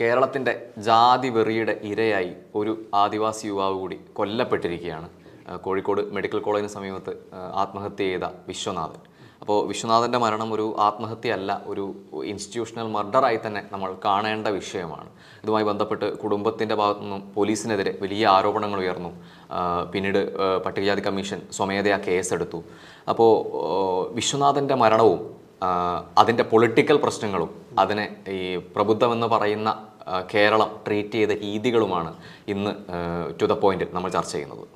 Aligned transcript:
കേരളത്തിന്റെ 0.00 0.52
ജാതി 0.86 1.28
വെറിയുടെ 1.36 1.72
ഇരയായി 1.90 2.30
ഒരു 2.58 2.72
ആദിവാസി 3.00 3.44
യുവാവ് 3.46 3.74
കൂടി 3.80 3.96
കൊല്ലപ്പെട്ടിരിക്കുകയാണ്. 4.18 5.08
കോഴിക്കോട് 5.64 6.00
മെഡിക്കൽ 6.16 6.40
കോളേജിന് 6.46 6.72
സമീപത്ത് 6.74 7.12
ആത്മഹത്യ 7.62 8.04
ചെയ്ത 8.10 8.26
വിശ്വനാഥൻ. 8.48 9.00
അപ്പോൾ 9.40 9.58
വിശ്വനാഥന്റെ 9.70 10.18
മരണം 10.24 10.48
ഒരു 10.56 10.66
ആത്മഹത്യയല്ല 10.86 11.50
ഒരു 11.72 11.84
ഇൻസ്റ്റിറ്റ്യൂഷണൽ 12.30 12.88
മർഡറായി 12.96 13.38
തന്നെ 13.46 13.62
നമ്മൾ 13.72 13.90
കാണേണ്ട 14.04 14.48
വിഷയമാണ്. 14.58 15.08
ഇതുമായി 15.42 15.66
ബന്ധപ്പെട്ട് 15.70 16.08
കുടുംബത്തിന്റെ 16.22 16.74
ഭാഗത്തു 16.80 17.02
നിന്നും 17.04 17.22
പോലീസിനെതിരെ 17.36 17.92
വലിയ 18.02 18.26
ആരോപണങ്ങൾ 18.36 18.80
ഉയർന്നു. 18.84 19.12
പിന്നീട് 19.92 20.20
പട്ടികജാതി 20.66 21.04
കമ്മീഷൻ 21.08 21.40
സ്വമേധയാ 21.58 21.98
കേസെടുത്തു. 22.08 22.60
അപ്പോൾ 23.12 23.32
വിശ്വനാഥന്റെ 24.18 24.78
മരണവും 24.84 25.22
അതിന്റെ 26.20 26.44
പൊളിറ്റിക്കൽ 26.50 26.98
പ്രശ്നങ്ങളും 27.04 27.50
അതിനെ 27.78 28.04
ഈ 28.36 28.42
പ്രബുദ്ധമെന്ന് 28.74 29.26
പറയുന്ന 29.36 29.70
കേരളം 30.34 30.80
ട്രീറ്റ് 30.86 31.12
ചെയ്ത 31.12 31.30
രീതികളുമാണ് 31.30 32.12
ഇന്ന് 32.48 32.70
ടു 33.40 33.46
ദ 33.46 33.52
പോയിന്റ് 33.52 33.84
നമ്മൾ 33.92 34.10
ചർച്ച 34.10 34.32
ചെയ്യുന്നത്. 34.32 34.66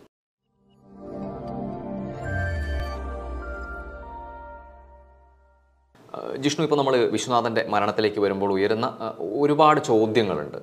ജിഷ്ണു 6.38 6.62
ഇപ്പോൾ 6.64 6.76
നമ്മൾ 6.76 6.96
വിശ്വനാഥന്റെ 6.96 7.66
മരണത്തിലേക്ക് 7.68 8.20
വരുമ്പോൾ 8.20 8.52
ഉയരുന്ന 8.52 8.86
ഒരുപാട് 9.20 9.80
ചോദ്യങ്ങളുണ്ട്. 9.80 10.58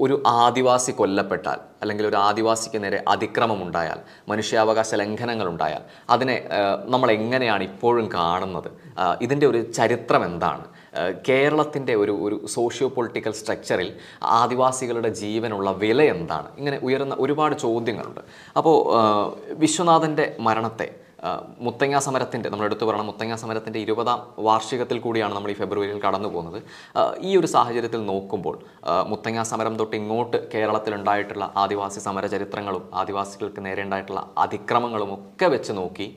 ഒരു 0.00 0.22
ആദിവാസി 0.26 0.92
കൊല്ലപ്പെട്ടാൽ 0.92 1.58
അല്ലെങ്കിൽ 1.82 2.06
ഒരു 2.06 2.16
ആദിവാസിക്ക് 2.16 2.84
നേരെ 2.84 3.04
അതിക്രമം 3.08 3.62
ഉണ്ടായാൽ 3.62 3.98
മനുഷ്യാവകാശ 4.28 4.94
ലംഘനങ്ങൾ 4.94 5.48
ഉണ്ടായാൽ 5.48 5.82
അതിനെ 6.10 6.48
നമ്മൾ 6.84 7.10
എങ്ങനെയാണ് 7.10 7.62
ഇപ്പോഴും 7.62 8.12
കാണുന്നത്? 8.12 8.70
ഇതിന്റെ 9.22 9.46
ഒരു 9.46 9.70
ചരിത്രം 9.72 10.24
എന്താണ്? 10.24 10.64
കേരളത്തിന്റെ 11.28 11.94
ഒരു 12.02 12.14
ഒരു 12.26 12.36
സോഷ്യോ 12.56 12.88
പൊളിറ്റിക്കൽ 12.96 13.32
സ്ട്രക്ചറിൽ 13.40 13.88
ആദിവാസികളുടെ 14.40 15.10
ജീവനുള്ള 15.22 15.70
വില 15.84 16.02
എന്താണ്? 16.16 16.48
ഇങ്ങനെ 16.60 16.78
ഉയർന്ന 16.88 17.16
ഒരുപാട് 17.24 17.56
ചോദ്യങ്ങളുണ്ട്. 17.64 18.22
അപ്പോൾ 18.60 18.76
വിശ്വനാഥന്റെ 19.64 20.26
മരണത്തെ 20.48 20.88
മുത്തങ്ങ 21.66 21.98
സമരത്തിന്റെ 22.06 22.48
നമ്മൾ 22.52 22.66
എടുത്തു 22.68 22.84
പറയണം 22.88 23.06
മുത്തങ്ങ 23.10 23.34
സമരത്തിന്റെ 23.42 23.78
ഇരുപതാം 23.84 24.18
വാർഷികത്തിൽ 24.46 24.98
കൂടിയാണ് 25.04 25.34
നമ്മൾ 25.36 25.50
ഈ 25.52 25.56
ഫെബ്രുവരിയിൽ 25.60 25.98
കടന്നു 26.04 26.28
പോകുന്നത്. 26.34 26.58
ഈ 27.28 27.30
ഒരു 27.40 27.48
സാഹചര്യത്തിൽ 27.54 28.00
നോക്കുമ്പോൾ 28.10 28.56
മുത്തങ്ങ 29.12 29.42
സമരം 29.52 29.74
തൊട്ട് 29.80 29.96
ഇങ്ങോട്ട് 30.00 30.38
കേരളത്തിലുണ്ടായിട്ടുള്ള 30.54 31.46
ആദിവാസി 31.62 32.02
സമര 32.06 32.26
ചരിത്രങ്ങളും 32.34 32.84
ആദിവാസികൾക്ക് 33.02 33.62
നേരെ 33.66 33.82
ഉണ്ടായിട്ടുള്ള 33.86 34.22
അതിക്രമങ്ങളും 34.44 35.12
ഒക്കെ 35.16 35.48
വെച്ച് 35.54 35.74
നോക്കി 35.80 36.08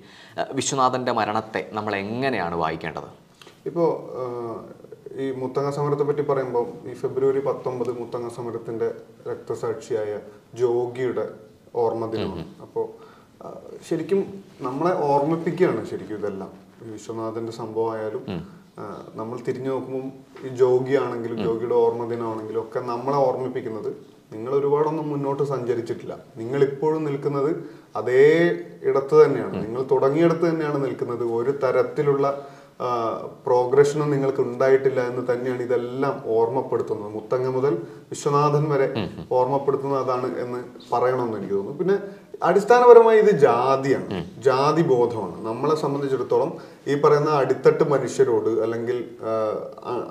വിശ്വനാഥന്റെ 0.60 1.16
മരണത്തെ 1.22 1.64
നമ്മൾ 1.80 1.96
എങ്ങനെയാണ് 2.04 2.58
വായിക്കേണ്ടത്? 2.64 3.10
ഇപ്പോൾ 3.66 3.90
ഈ 5.24 5.32
മുത്തങ്ങ 5.32 5.70
സമരത്തെ 5.70 6.04
പറ്റി 6.04 6.22
പറയുമ്പോൾ 6.22 6.66
ഈ 6.90 6.94
ഫെബ്രുവരി 6.94 7.40
പത്തൊമ്പത് 7.40 7.92
മുത്തങ്ങ 8.00 8.28
സമരത്തിന്റെ 8.30 8.88
രക്തസാക്ഷിയായ 9.30 10.20
ജോഗിയുടെ 10.60 11.26
ഓർമ്മ 11.76 12.06
ദിനമാണ്. 12.12 12.46
അപ്പോൾ 12.62 12.86
ശരിക്കും 13.88 14.22
നമ്മളെ 14.62 14.94
ഓർമ്മിപ്പിക്കുകയാണ് 15.10 15.86
ശരിക്കും 15.86 16.16
ഇതെല്ലാം. 16.16 16.52
വിശ്വനാഥന്റെ 16.94 17.52
സംഭവമായാലും 17.52 18.24
നമ്മൾ 19.16 19.38
തിരിഞ്ഞു 19.48 19.70
നോക്കുമ്പോൾ 19.70 20.06
ഈ 20.46 20.50
ജോഗി 20.56 20.94
ആണെങ്കിലും 20.96 21.38
ജോഗിയുടെ 21.46 21.76
ഓർമ്മ 21.76 22.04
ദിനമാണെങ്കിലും 22.10 22.62
ഒക്കെ 22.62 22.80
നമ്മളെ 22.80 23.18
ഓർമ്മിപ്പിക്കുന്നത് 23.18 23.92
നിങ്ങൾ 24.34 24.52
ഒരുപാടൊന്നും 24.60 25.10
മുന്നോട്ട് 25.10 25.44
സഞ്ചരിച്ചിട്ടില്ല. 25.44 26.18
നിങ്ങൾ 26.38 26.64
ഇപ്പോഴും 26.64 27.04
നിൽക്കുന്നത് 27.04 27.52
അതേ 27.96 28.26
ഇടത്ത് 28.90 29.16
തന്നെയാണ്. 29.26 29.56
നിങ്ങൾ 29.66 29.82
തുടങ്ങിയിടത്ത് 29.92 30.46
തന്നെയാണ് 30.50 30.86
നിൽക്കുന്നത് 30.86 31.24
ഒരു 31.24 31.52
തരത്തിലുള്ള 31.64 32.26
പ്രോഗ്രഷനും 33.46 34.12
നിങ്ങൾക്ക് 34.12 34.42
ഉണ്ടായിട്ടില്ല 34.42 35.00
എന്ന് 35.08 35.24
തന്നെയാണ് 35.32 35.62
ഇതെല്ലാം 35.62 36.16
ഓർമ്മപ്പെടുത്തുന്നത്. 36.26 37.12
മുത്തങ്ങ 37.14 37.48
മുതൽ 37.58 37.74
വിശ്വനാഥൻ 38.12 38.66
വരെ 38.74 38.88
ഓർമ്മപ്പെടുത്തുന്നത് 39.32 40.02
അതാണ് 40.04 40.28
എന്ന് 40.44 40.60
പറയണമെന്ന് 40.92 41.38
എനിക്ക് 41.38 41.54
തോന്നുന്നു. 41.54 41.80
പിന്നെ 41.80 41.98
അടിസ്ഥാനപരമായി 42.44 43.20
ഇത് 43.20 43.32
ജാതിയാണ്. 43.40 44.26
ജാതി 44.46 44.82
ബോധമാണ്. 44.82 45.46
നമ്മളെ 45.48 45.76
സംബന്ധിച്ചിടത്തോളം 45.76 46.52
ഈ 46.88 46.96
പറയുന്ന 47.02 47.32
അടിത്തട്ട് 47.42 47.84
മനുഷ്യരോട് 47.94 48.50
അല്ലെങ്കിൽ 48.66 48.98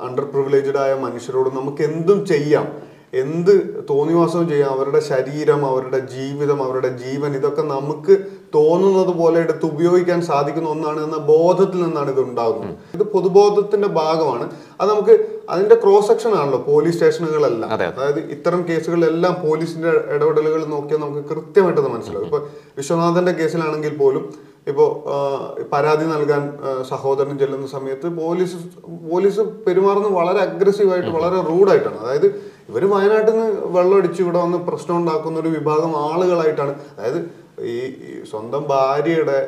അണ്ടർ 0.06 0.24
പ്രിവിലേജ്ഡ് 0.24 0.80
ആയ 0.84 0.94
മനുഷ്യരോട് 1.06 1.50
നമുക്ക് 1.56 1.82
എന്തും 1.82 2.26
ചെയ്യാം. 2.26 2.68
എന്ത് 3.12 3.84
തോന്നിവാസവും 3.90 4.48
ചെയ്യാം 4.48 4.70
അവരുടെ 4.70 5.00
ശരീരം 5.00 5.66
അവരുടെ 5.66 5.98
ജീവിതം 5.98 6.62
അവരുടെ 6.62 6.88
ജീവൻ 6.88 7.34
ഇതൊക്കെ 7.34 7.62
നമുക്ക് 7.62 8.16
തോന്നുന്നത് 8.54 9.12
പോലെ 9.16 9.40
എടുത്ത് 9.40 9.66
ഉപയോഗിക്കാൻ 9.66 10.22
സാധിക്കുന്ന 10.22 10.68
ഒന്നാണ് 10.68 11.04
എന്ന 11.04 11.16
ബോധത്തിൽ 11.16 11.82
നിന്നാണ് 11.82 12.10
ഇത് 12.10 12.20
ഉണ്ടാകുന്നത്. 12.20 12.74
ഇത് 12.94 13.02
പൊതുബോധത്തിന്റെ 13.02 13.88
ഭാഗമാണ്. 13.88 14.50
അത് 14.80 14.90
നമുക്ക് 14.90 15.26
അതിന്റെ 15.48 15.74
ക്രോസ് 15.74 16.08
സെക്ഷൻ 16.08 16.34
ആണല്ലോ 16.34 16.58
പോലീസ് 16.58 16.94
സ്റ്റേഷനുകളെല്ലാം. 16.94 17.70
അതായത് 17.70 18.18
ഇത്തരം 18.18 18.64
കേസുകളിലെല്ലാം 18.68 19.36
പോലീസിന്റെ 19.48 19.88
ഇടപെടലുകൾ 19.88 20.64
നോക്കിയാൽ 20.64 21.00
നമുക്ക് 21.00 21.24
കൃത്യമായിട്ട് 21.28 21.80
അത് 21.80 21.88
മനസ്സിലാവും 21.88 22.26
ഇപ്പൊ 22.26 22.40
വിശ്വനാഥന്റെ 22.76 23.32
കേസിലാണെങ്കിൽ 23.32 23.96
പോലും 23.96 24.48
ഇപ്പോ 24.68 25.04
പരാതി 25.72 26.04
നൽകാൻ 26.04 26.58
സഹോദരൻ 26.88 27.38
ചെല്ലുന്ന 27.38 27.66
സമയത്ത് 27.66 28.08
പോലീസ് 28.08 28.56
പോലീസ് 29.10 29.40
പെരുമാറുന്നത് 29.40 30.12
വളരെ 30.12 30.38
അഗ്രസീവായിട്ട് 30.38 31.10
വളരെ 31.10 31.40
റൂഡായിട്ടാണ് 31.40 31.98
അതായത് 31.98 32.47
ഇവർ 32.68 32.82
വയനാട്ടിൽ 32.94 33.34
നിന്ന് 33.36 33.48
വെള്ളമടിച്ച് 33.76 34.20
ഇവിടെ 34.22 34.38
വന്ന് 34.44 34.58
പ്രശ്നം 34.68 34.96
ഉണ്ടാക്കുന്ന 35.00 35.40
ഒരു 35.40 35.50
വിഭാഗം 35.56 35.92
ആളുകളായിട്ടാണ്. 36.08 36.72
അതായത് 36.96 37.20
ഈ 37.74 37.76
സ്വന്തം 38.30 38.62
ഭാര്യയുടെ 38.72 39.38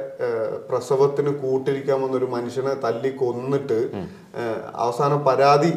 പ്രസവത്തിന് 0.69 1.33
കൂട്ടിരിക്കാൻ 1.43 1.99
വന്ന 2.03 2.15
ഒരു 2.21 2.29
മനുഷ്യനെ 2.37 2.73
തല്ലി 2.85 3.11
കൊന്നിട്ട് 3.21 3.79
അവസാനം 4.85 5.21
പരാതി 5.29 5.73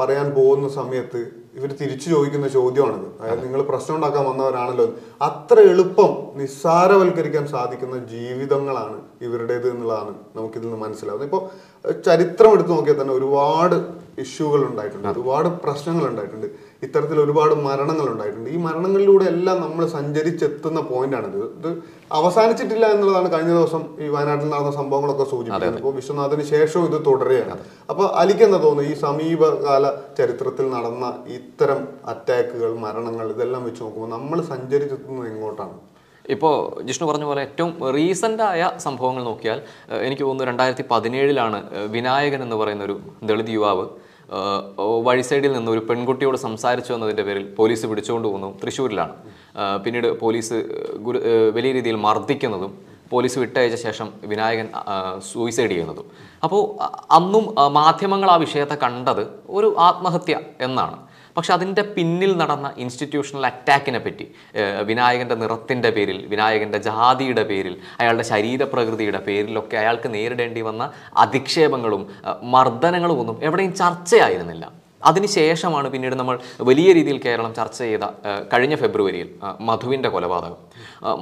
പറയാൻ 0.00 0.28
പോകുന്ന 0.36 0.68
സമയത്ത് 0.78 1.20
ഇവർ 1.58 1.70
തിരിച്ചു 1.80 2.06
ചോദിക്കുന്ന 2.10 2.48
ചോദ്യമാണിത്. 2.58 3.08
അതായത് 3.20 3.42
നിങ്ങൾ 3.46 3.62
പ്രശ്നം 3.70 3.94
ഉണ്ടാക്കാൻ 3.96 4.24
വന്നവരാണല്ലോ 4.30 4.86
അത്ര 5.28 5.56
എളുപ്പം 5.72 6.12
നിസ്സാരവൽക്കരിക്കാൻ 6.40 7.44
സാധിക്കുന്ന 7.54 7.98
ജീവിതങ്ങളാണ് 8.12 8.98
ഇവരുടേത് 9.26 9.66
എന്നുള്ളതാണ് 9.72 10.12
നമുക്കിതിൽ 10.36 10.66
നിന്ന് 10.68 10.80
മനസ്സിലാവുന്നത്. 10.84 11.28
ഇപ്പോൾ 11.30 11.42
ചരിത്രം 12.06 12.52
എടുത്തു 12.56 12.72
നോക്കിയാൽ 12.74 12.98
തന്നെ 13.00 13.14
ഒരുപാട് 13.20 13.76
ഇഷ്യൂകൾ 14.22 14.60
ഉണ്ടായിട്ടുണ്ട്. 14.68 15.06
ഒരുപാട് 15.12 15.48
പ്രശ്നങ്ങൾ 15.62 16.04
ഉണ്ടായിട്ടുണ്ട്. 16.08 16.48
ഇത്തരത്തിൽ 16.86 17.18
ഒരുപാട് 17.24 17.54
മരണങ്ങൾ 17.66 18.06
ഉണ്ടായിട്ടുണ്ട്. 18.12 18.48
ഈ 18.54 18.58
മരണങ്ങളിലൂടെ 18.66 19.24
എല്ലാം 19.34 19.56
നമ്മൾ 19.64 19.82
സഞ്ചരിച്ചെത്തുന്ന 19.96 20.80
പോയിന്റാണിത് 20.90 21.38
ഇത് 21.58 21.70
അവസാനിച്ചിട്ടില്ല 22.18 22.86
എന്നുള്ളതാണ് 22.94 23.28
കഴിഞ്ഞ 23.34 23.52
ദിവസം 23.58 23.82
ഈ 24.04 24.08
വയനാട്ടിൽ 24.14 24.48
നടന്ന 24.54 24.72
സംഭവങ്ങളൊക്കെ 24.80 25.26
സൂചിപ്പിക്കുന്നത്. 25.32 25.80
അപ്പോൾ 25.82 25.94
വിശ്വനാഥിന് 26.00 26.44
ശേഷവും 26.54 26.84
ഇത് 26.90 26.98
തുടരുകയാണ്. 27.08 27.56
അപ്പോൾ 27.92 28.06
അലിക്കെന്ന് 28.22 28.60
തോന്നുന്നു 28.66 28.90
ഈ 28.90 28.96
സമീപകാല 29.06 29.84
ചരിത്രത്തിൽ 30.18 30.68
നടന്ന 30.76 31.06
ഇത്തരം 31.38 31.80
അറ്റാക്കുകൾ 32.14 32.72
മരണങ്ങൾ 32.84 33.28
ഇതെല്ലാം 33.36 33.64
വെച്ച് 33.70 33.82
നോക്കുമ്പോൾ 33.84 34.12
നമ്മൾ 34.16 34.40
സഞ്ചരിച്ചെത്തുന്നത് 34.52 35.30
എങ്ങോട്ടാണ്? 35.32 35.76
ഇപ്പോൾ 36.34 36.54
ജിഷ്ണു 36.88 37.06
പറഞ്ഞ 37.10 37.24
പോലെ 37.30 37.42
ഏറ്റവും 37.46 37.72
റീസെന്റായ 37.96 38.70
സംഭവങ്ങൾ 38.86 39.22
നോക്കിയാൽ 39.30 39.58
എനിക്ക് 40.06 40.22
തോന്നുന്നു 40.22 40.50
രണ്ടായിരത്തി 40.50 40.84
പതിനേഴിലാണ് 40.92 41.58
വിനായകൻ 41.96 42.40
എന്ന് 42.46 42.56
പറയുന്ന 42.62 42.84
ഒരു 42.88 42.96
ദളിത് 43.30 43.52
യുവാവ് 43.56 43.86
വഴി 45.06 45.24
സൈഡിൽ 45.28 45.52
നിന്ന് 45.56 45.70
ഒരു 45.72 45.82
പെൺകുട്ടിയോട് 45.88 46.38
സംസാരിച്ചു 46.44 46.90
എന്നതിന്റെ 46.96 47.24
പേരിൽ 47.28 47.44
പോലീസ് 47.58 47.86
പിടിച്ചുകൊണ്ട് 47.86 48.26
പോകുന്നു 48.28 48.48
തൃശ്ശൂരിലാണ്. 48.62 49.14
പിന്നീട് 49.84 50.08
പോലീസ് 50.22 50.58
ഗുരു 51.06 51.18
വലിയ 51.56 51.70
രീതിയിൽ 51.78 51.96
മർദ്ദിക്കുന്നതും 52.06 52.72
പോലീസ് 53.12 53.38
വിട്ടയച്ച 53.42 53.76
ശേഷം 53.86 54.08
വിനായകൻ 54.30 54.68
സൂയിസൈഡ് 55.30 55.70
ചെയ്യുന്നതും. 55.72 56.06
അപ്പോൾ 56.44 56.62
അന്നും 57.16 57.44
മാധ്യമങ്ങൾ 57.80 58.30
ആ 58.34 58.36
വിഷയത്തെ 58.44 58.76
കണ്ടത് 58.84 59.24
ഒരു 59.58 59.68
ആത്മഹത്യ 59.88 60.36
എന്നാണ്. 60.68 60.96
പക്ഷെ 61.36 61.52
അതിന്റെ 61.52 61.82
പിന്നിൽ 61.96 62.32
നടന്ന 62.36 62.68
ഇൻസ്റ്റിറ്റ്യൂഷണൽ 62.76 63.46
അറ്റാക്കിനെ 63.50 64.00
പറ്റി 64.04 64.26
വിനായകന്റെ 64.90 65.36
നിറത്തിന്റെ 65.42 65.90
പേരിൽ 65.96 66.18
വിനായകന്റെ 66.32 66.78
ജാതിയുടെ 66.88 67.44
പേരിൽ 67.50 67.74
അയാളുടെ 68.00 68.26
ശരീരപ്രകൃതിയുടെ 68.32 69.22
പേരിലൊക്കെ 69.28 69.76
അയാൾക്ക് 69.76 70.10
നേരിടേണ്ടി 70.14 70.60
വന്ന 70.60 70.90
അധിക്ഷേപങ്ങളും 71.24 72.04
മർദ്ദനങ്ങളും 72.54 73.20
ഒന്നും 73.24 73.38
എവിടെയും 73.48 73.74
ചർച്ചയായിരുന്നില്ല. 73.82 74.64
അതിനുശേഷമാണ് 75.04 75.88
പിന്നീട് 75.90 76.14
നമ്മൾ 76.14 76.38
വലിയ 76.60 76.92
രീതിയിൽ 76.92 77.18
കേരളം 77.24 77.54
ചർച്ച 77.54 77.78
ചെയ്ത 77.78 78.04
കഴിഞ്ഞ 78.52 78.74
ഫെബ്രുവരിയിൽ 78.74 79.28
മധുവിന്റെ 79.60 80.08
കൊലപാതകം. 80.08 80.56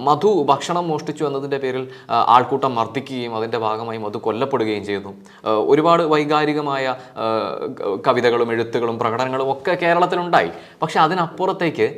മധു 0.09 0.31
ഭക്ഷണം 0.50 0.88
മോഷ്ടിച്ചു 0.88 1.25
എന്നതിന്റെ 1.25 1.59
പേരിൽ 1.59 1.85
ആൾക്കൂട്ടം 2.11 2.75
മർദ്ദിക്കുകയും 2.75 3.35
അതിന്റെ 3.37 3.59
ഭാഗമായി 3.59 3.99
മധു 3.99 4.19
കൊല്ലപ്പെടുകയും 4.19 4.85
ചെയ്തു. 4.85 5.12
ഒരുപാട് 5.73 6.03
വൈകാരികമായ 6.03 6.94
കവിതകളും 8.06 8.53
എഴുത്തുകളും 8.53 8.99
പ്രകടനങ്ങളും 8.99 9.53
ഒക്കെ 9.53 9.75
കേരളത്തിലുണ്ടായി. 9.82 10.50
പക്ഷെ 10.82 11.00
അതിനപ്പുറത്തേക്ക് 11.00 11.88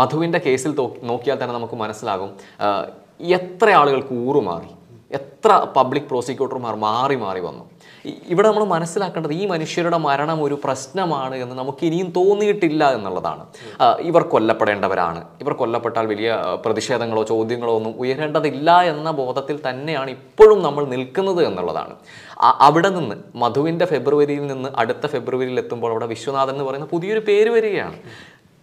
മധുവിന്റെ 0.00 0.40
കേസിൽ 0.46 0.74
നോക്കിയാൽ 1.10 1.38
തന്നെ 1.42 1.54
നമുക്ക് 1.54 1.78
മനസ്സിലാകും 1.84 2.32
എത്ര 3.38 3.68
ആളുകൾക്ക് 3.70 4.14
ഊറുമാറി 4.28 4.70
എത്ര 5.18 5.52
പബ്ലിക് 5.76 6.08
പ്രോസിക്യൂട്ടർമാർ 6.08 6.74
മാറി 6.76 7.16
മാറി 7.22 7.40
വന്നു. 7.40 7.64
ഇവിടെ 8.32 8.48
നമ്മൾ 8.48 8.64
മനസ്സിലാക്കേണ്ടത് 8.64 9.34
ഈ 9.34 9.46
മനുഷ്യരുടെ 9.46 9.96
മരണം 9.96 10.42
ഒരു 10.44 10.56
പ്രശ്നമാണ് 10.64 11.36
എന്ന് 11.36 11.54
നമുക്ക് 11.58 11.82
ഇനിയും 11.88 12.12
തോന്നിയിട്ടില്ല 12.16 12.90
എന്നുള്ളതാണ്. 12.96 13.44
ഇവർ 14.00 14.22
കൊല്ലപ്പെടേണ്ടവരാണ്. 14.22 15.24
ഇവർ 15.40 15.52
കൊല്ലപ്പെട്ടാൽ 15.52 16.06
വലിയ 16.06 16.36
പ്രതിഷേധങ്ങളോ 16.66 17.22
ചോദ്യങ്ങളോ 17.24 17.76
ഒന്നും 17.76 17.94
ഉയരേണ്ടതില്ല 17.98 18.82
എന്ന 18.82 19.10
ബോധത്തിൽ 19.10 19.58
തന്നെയാണ് 19.68 20.10
ഇപ്പോഴും 20.10 20.62
നമ്മൾ 20.62 20.86
നിൽക്കുന്നത് 20.94 21.46
എന്നുള്ളതാണ്. 21.46 21.96
അവിടെ 22.68 22.88
നിന്ന് 22.88 23.16
മധുവിന്റെ 23.34 23.84
ഫെബ്രുവരിയിൽ 23.84 24.46
നിന്ന് 24.46 24.68
അടുത്ത 24.76 25.06
ഫെബ്രുവരിയിൽ 25.06 25.58
എത്തുമ്പോൾ 25.58 25.90
അവിടെ 25.90 26.06
വിശ്വനാഥൻ 26.06 26.52
എന്ന് 26.52 26.64
പറയുന്ന 26.64 26.88
പുതിയൊരു 26.94 27.20
പേര് 27.30 27.48
വരികയാണ്. 27.48 27.98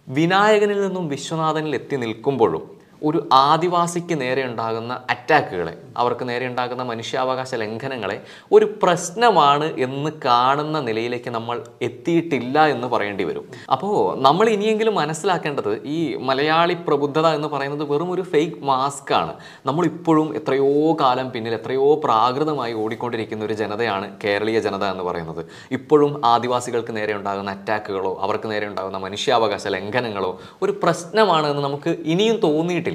വിനായകനിൽ 0.08 0.80
നിന്നും 0.86 1.08
വിശ്വനാഥനിൽ 1.08 1.74
എത്തി 1.74 1.96
നിൽക്കുമ്പോഴും 1.96 2.75
ഒരു 3.02 3.28
ആദിവാസിക്ക് 3.32 4.20
നേരെ 4.20 4.44
ഉണ്ടാകുന്ന 4.46 5.00
അറ്റാക്കുകളെ 5.10 5.74
അവർക്ക് 5.96 6.28
നേരെ 6.28 6.48
ഉണ്ടാകുന്ന 6.48 6.82
മനുഷ്യാവകാശ 6.82 7.54
ലംഘനങ്ങളെ 7.54 8.16
ഒരു 8.52 8.66
പ്രശ്നമാണ് 8.82 9.72
എന്ന് 9.76 10.10
കാണുന്ന 10.24 10.80
നിലയിലേക്ക് 10.80 11.30
നമ്മൾ 11.30 11.64
എത്തിയിട്ടില്ല 11.82 12.66
എന്ന് 12.66 12.88
പറയേണ്ടി 12.88 13.24
വരും. 13.24 13.44
അപ്പോൾ 13.72 14.18
നമ്മൾ 14.18 14.48
ഇനിയെങ്കിലും 14.48 14.94
മനസ്സിലാക്കേണ്ടത് 14.94 15.80
ഈ 15.84 16.16
മലയാളി 16.16 16.74
പ്രബുദ്ധത 16.74 17.26
എന്ന് 17.26 17.48
പറയുന്നത് 17.48 17.84
വെറും 17.90 18.10
ഒരു 18.10 18.22
ഫേക്ക് 18.22 18.58
മാസ്ക് 18.62 19.14
ആണ്. 19.14 19.34
നമ്മൾ 19.66 19.84
ഇപ്പോഴും 19.84 20.36
എത്രയോ 20.36 20.96
കാലം 21.00 21.30
പിന്നിൽ 21.30 21.54
എത്രയോ 21.54 22.00
പ്രാകൃതമായി 22.04 22.72
ഓടിക്കൊണ്ടിരിക്കുന്ന 22.72 23.44
ഒരു 23.44 23.52
ജനതയാണ് 23.52 24.08
കേരളീയ 24.24 24.60
ജനത 24.60 24.84
എന്ന് 24.84 25.04
പറയുന്നത്. 25.04 25.44
ഇപ്പോഴും 25.70 26.24
ആദിവാസികൾക്ക് 26.24 26.96
നേരെ 26.96 27.14
ഉണ്ടാകുന്ന 27.14 27.50
അറ്റാക്കുകളോ 27.50 28.20
അവർക്ക് 28.20 28.50
നേരെ 28.50 28.66
ഉണ്ടാകുന്ന 28.66 28.98
മനുഷ്യാവകാശ 28.98 29.66
ലംഘനങ്ങളോ 29.66 30.40
ഒരു 30.62 30.72
പ്രശ്നമാണ് 30.82 31.46
എന്ന് 31.46 31.64
നമുക്ക് 31.64 31.90
ഇനിയും 32.04 32.36
തോന്നിയിട്ടില്ല. 32.42 32.85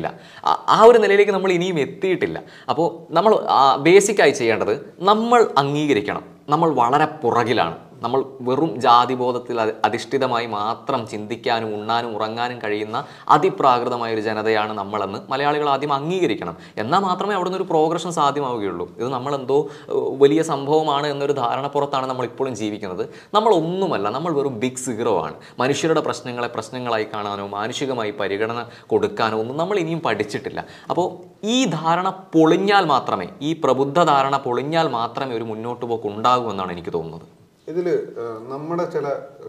ആ- 0.46 0.66
ആ 0.70 0.84
ഒരു 0.84 0.98
നിലയിലേക്ക് 0.98 1.32
നമ്മൾ 1.32 1.52
ഇനിയും 1.52 1.80
എത്തിയിട്ടില്ല. 1.80 2.44
അപ്പോൾ 2.70 3.14
നമ്മൾ 3.14 3.40
ബേസിക്കായി 3.78 4.32
ചെയ്യേണ്ടത് 4.32 4.96
നമ്മൾ 5.00 5.48
അംഗീകരിക്കണം. 5.58 6.24
നമ്മൾ 6.50 6.70
വളരെ 6.74 7.06
പുറകിലാണ്. 7.06 7.91
നമ്മൾ 8.02 8.26
വെറും 8.42 8.82
ജാതിബോധത്തിൽ 8.82 9.62
അധി- 9.62 9.74
അധിഷ്ഠിതമായി 9.86 10.46
മാത്രം 10.46 11.08
ചിന്തിക്കാനും 11.08 11.76
ഉണ്ണാനും 11.76 12.16
ഉറങ്ങാനും 12.16 12.60
കഴിയുന്ന 12.64 13.06
അതിപ്രാകൃതമായ 13.30 14.14
ഒരു 14.14 14.22
ജനതയാണ് 14.22 14.74
നമ്മളെന്ന് 14.74 15.32
മലയാളികൾ 15.32 15.70
ആദ്യം 15.70 15.94
അംഗീകരിക്കണം. 15.94 16.58
എന്നാൽ 16.78 17.00
മാത്രമേ 17.00 17.36
അവിടുന്ന് 17.36 17.58
ഒരു 17.58 17.64
പ്രോഗ്രഷൻ 17.64 18.12
സാധ്യമാവുകയുള്ളൂ. 18.12 18.98
ഇത് 18.98 19.10
നമ്മളെന്തോ 19.10 19.68
വലിയ 19.90 20.42
സംഭവമാണ് 20.42 21.08
എന്നൊരു 21.08 21.32
ധാരണപ്പുറത്താണ് 21.32 22.06
നമ്മൾ 22.06 22.26
ഇപ്പോഴും 22.26 22.56
ജീവിക്കുന്നത്. 22.56 23.10
നമ്മൾ 23.34 23.54
ഒന്നുമല്ല 23.54 24.10
നമ്മൾ 24.10 24.34
വെറും 24.34 24.60
ബിഗ് 24.60 24.76
സീറോ 24.76 25.24
ആണ്. 25.24 25.34
മനുഷ്യരുടെ 25.60 26.02
പ്രശ്നങ്ങളെ 26.02 26.48
പ്രശ്നങ്ങളായി 26.48 27.08
കാണാനോ 27.14 27.48
മാനുഷികമായി 27.48 28.12
പരിഗണന 28.12 28.66
കൊടുക്കാനോ 28.88 29.40
ഒന്നും 29.40 29.58
നമ്മൾ 29.58 29.80
ഇനിയും 29.80 30.00
പഠിച്ചിട്ടില്ല. 30.00 30.66
അപ്പോൾ 30.90 31.18
ഈ 31.46 31.66
ധാരണ 31.66 32.10
പൊളിഞ്ഞാൽ 32.10 32.86
മാത്രമേ 32.86 33.28
ഈ 33.42 33.62
പ്രബുദ്ധ 33.64 34.04
ധാരണ 34.04 34.38
പൊളിഞ്ഞാൽ 34.38 34.88
മാത്രമേ 34.88 35.36
ഒരു 35.36 35.44
മുന്നോട്ട് 35.44 35.86
പോക്ക് 35.86 36.08
ഉണ്ടാകൂ 36.08 36.52
എന്നാണ് 36.52 36.72
എനിക്ക് 36.72 36.94
തോന്നുന്നത്. 36.94 37.41
ഏഹ്, 37.74 38.40
നമ്മുടെ 38.52 38.86
ചില 38.96 39.08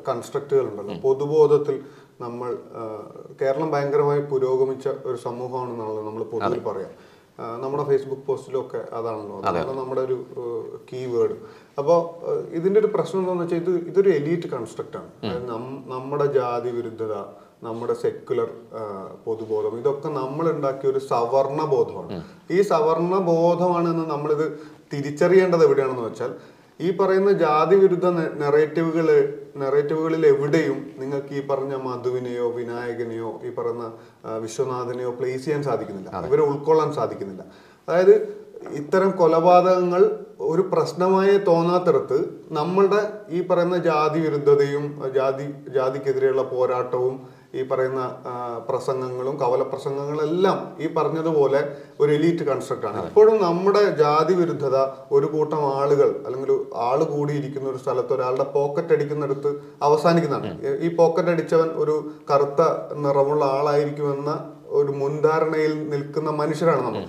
കൺസ്ട്രക്റ്റുകൾ 0.08 0.64
ഉണ്ടല്ലോ 0.70 0.94
പൊതുബോധത്തിൽ 1.04 1.76
നമ്മൾ 2.20 2.48
കേരളം 3.40 3.69
ഭയങ്കരമായി 3.72 4.22
പുരോഗമിച്ച 4.32 4.86
ഒരു 5.04 5.19
സമൂഹമാണെന്നുള്ളത് 5.24 6.02
നമ്മൾ 6.06 6.22
പൊതുവിൽ 6.32 6.62
പറയാം. 6.69 6.92
നമ്മുടെ 7.62 7.84
ഫേസ്ബുക്ക് 7.88 8.24
പോസ്റ്റിലൊക്കെ 8.26 8.80
അതാണല്ലോ. 8.96 9.36
അതാണ് 9.42 9.78
നമ്മുടെ 9.78 10.02
ഒരു 10.08 10.16
കീവേഡ് 10.90 11.36
അപ്പോൾ 11.78 11.98
ഇതിന്റെ 12.52 12.78
ഒരു 12.80 12.90
പ്രശ്നം 12.96 13.20
എന്താണെന്ന് 13.20 13.44
വെച്ചാൽ 13.46 13.62
ഇത് 13.62 13.88
ഇതൊരു 13.90 14.10
എലീറ്റ് 14.19 14.48
കൺസ്ട്രക്റ്റ് 14.52 14.98
ആണ്. 15.00 15.08
നമ്മുടെ 15.92 16.26
ജാതി 16.36 16.72
വിരുദ്ധത 16.76 17.14
നമ്മുടെ 17.62 17.94
സെക്യുലർ 18.02 18.48
പൊതുബോധം 19.24 19.74
ഇതൊക്കെ 19.80 20.08
നമ്മൾ 20.20 20.46
ഉണ്ടാക്കിയ 20.54 20.90
ഒരു 20.90 21.00
സവർണ 21.10 21.60
ബോധമാണ്. 21.72 22.08
ഈ 22.50 22.60
സവർണ 22.72 23.14
ബോധമാണെന്ന് 23.28 24.06
നമ്മളിത് 24.14 24.46
തിരിച്ചറിയേണ്ടത് 24.92 25.62
എവിടെയാണെന്ന് 25.66 26.04
വെച്ചാൽ 26.08 26.30
ഈ 26.80 26.90
പറയുന്ന 26.96 27.32
ജാതി 27.32 27.76
വിരുദ്ധ 27.76 28.06
നെറേറ്റീവുകൾ 28.42 29.08
നെറേറ്റീവുകളിൽ 29.56 30.26
എവിടെയും 30.26 30.78
നിങ്ങൾക്ക് 30.98 31.32
ഈ 31.34 31.46
പറഞ്ഞ 31.46 31.74
മധുവിനെയോ 31.86 32.46
വിനായകനെയോ 32.50 33.40
ഈ 33.44 33.50
പറയുന്ന 33.50 33.86
വിശ്വനാഥനെയോ 34.44 35.10
പ്ലേസ് 35.10 35.44
ചെയ്യാൻ 35.44 35.62
സാധിക്കുന്നില്ല. 35.62 36.10
ഇവരെ 36.26 36.42
ഉൾക്കൊള്ളാൻ 36.42 36.92
സാധിക്കുന്നില്ല. 36.92 37.44
അതായത് 37.88 38.14
ഇത്തരം 38.80 39.10
കൊലപാതകങ്ങൾ 39.10 40.02
ഒരു 40.40 40.62
പ്രശ്നമായി 40.72 41.36
തോന്നാത്തിടത്ത് 41.38 42.19
നമ്മളുടെ 42.50 43.00
ഈ 43.30 43.40
പറയുന്ന 43.46 43.76
ജാതി 43.78 44.20
വിരുദ്ധതയും 44.20 44.84
ജാതി 45.14 45.46
ജാതിക്കെതിരെയുള്ള 45.76 46.42
പോരാട്ടവും 46.42 47.14
ഈ 47.54 47.62
പറയുന്ന 47.62 48.02
പ്രസംഗങ്ങളും 48.69 49.37
കവല 49.37 49.62
പ്രസംഗങ്ങളും 49.62 50.22
എല്ലാം 50.22 50.76
ഈ 50.81 50.87
പറഞ്ഞതുപോലെ 50.94 51.76
ഒരു 52.00 52.12
എലീറ്റ് 52.12 52.44
കൺസ്ട്രക്റ്റ് 52.44 52.87
ആണ് 52.87 53.06
ഇപ്പോഴും 53.06 53.43
നമ്മുടെ 53.43 53.90
ജാതി 53.90 54.34
വിരുദ്ധത 54.34 54.76
ഒരു 55.12 55.26
കൂട്ടം 55.26 55.81
ആളുകൾ 55.81 56.20
അല്ലെങ്കിൽ 56.26 56.52
ആൾ 56.52 56.93
ആൾ 56.93 57.04
കൂടിയിരിക്കുന്ന 57.04 57.69
ഒരു 57.69 57.76
സ്ഥലത്ത് 57.76 58.12
ഒരാളുടെ 58.12 58.43
പോക്കറ്റ് 58.43 58.93
അടിക്കുന്നിടത്ത് 58.93 59.50
അവസാനിക്കുന്നതാണ്. 59.82 60.60
ഈ- 60.66 60.87
ഈ 60.87 60.96
പോക്കറ്റ് 60.96 61.28
അടിച്ചവൻ 61.28 61.69
ഒരു 61.69 62.10
കറുത്ത 62.31 62.62
നിറമുള്ള 62.94 63.44
ആളായിരിക്കുമെന്ന 63.44 64.52
ഒരു 64.66 64.93
മുൻധാരണയിൽ 64.93 65.88
നിൽക്കുന്ന 65.88 66.31
മനുഷ്യരാണ് 66.31 66.82
നമ്മൾ. 66.84 67.02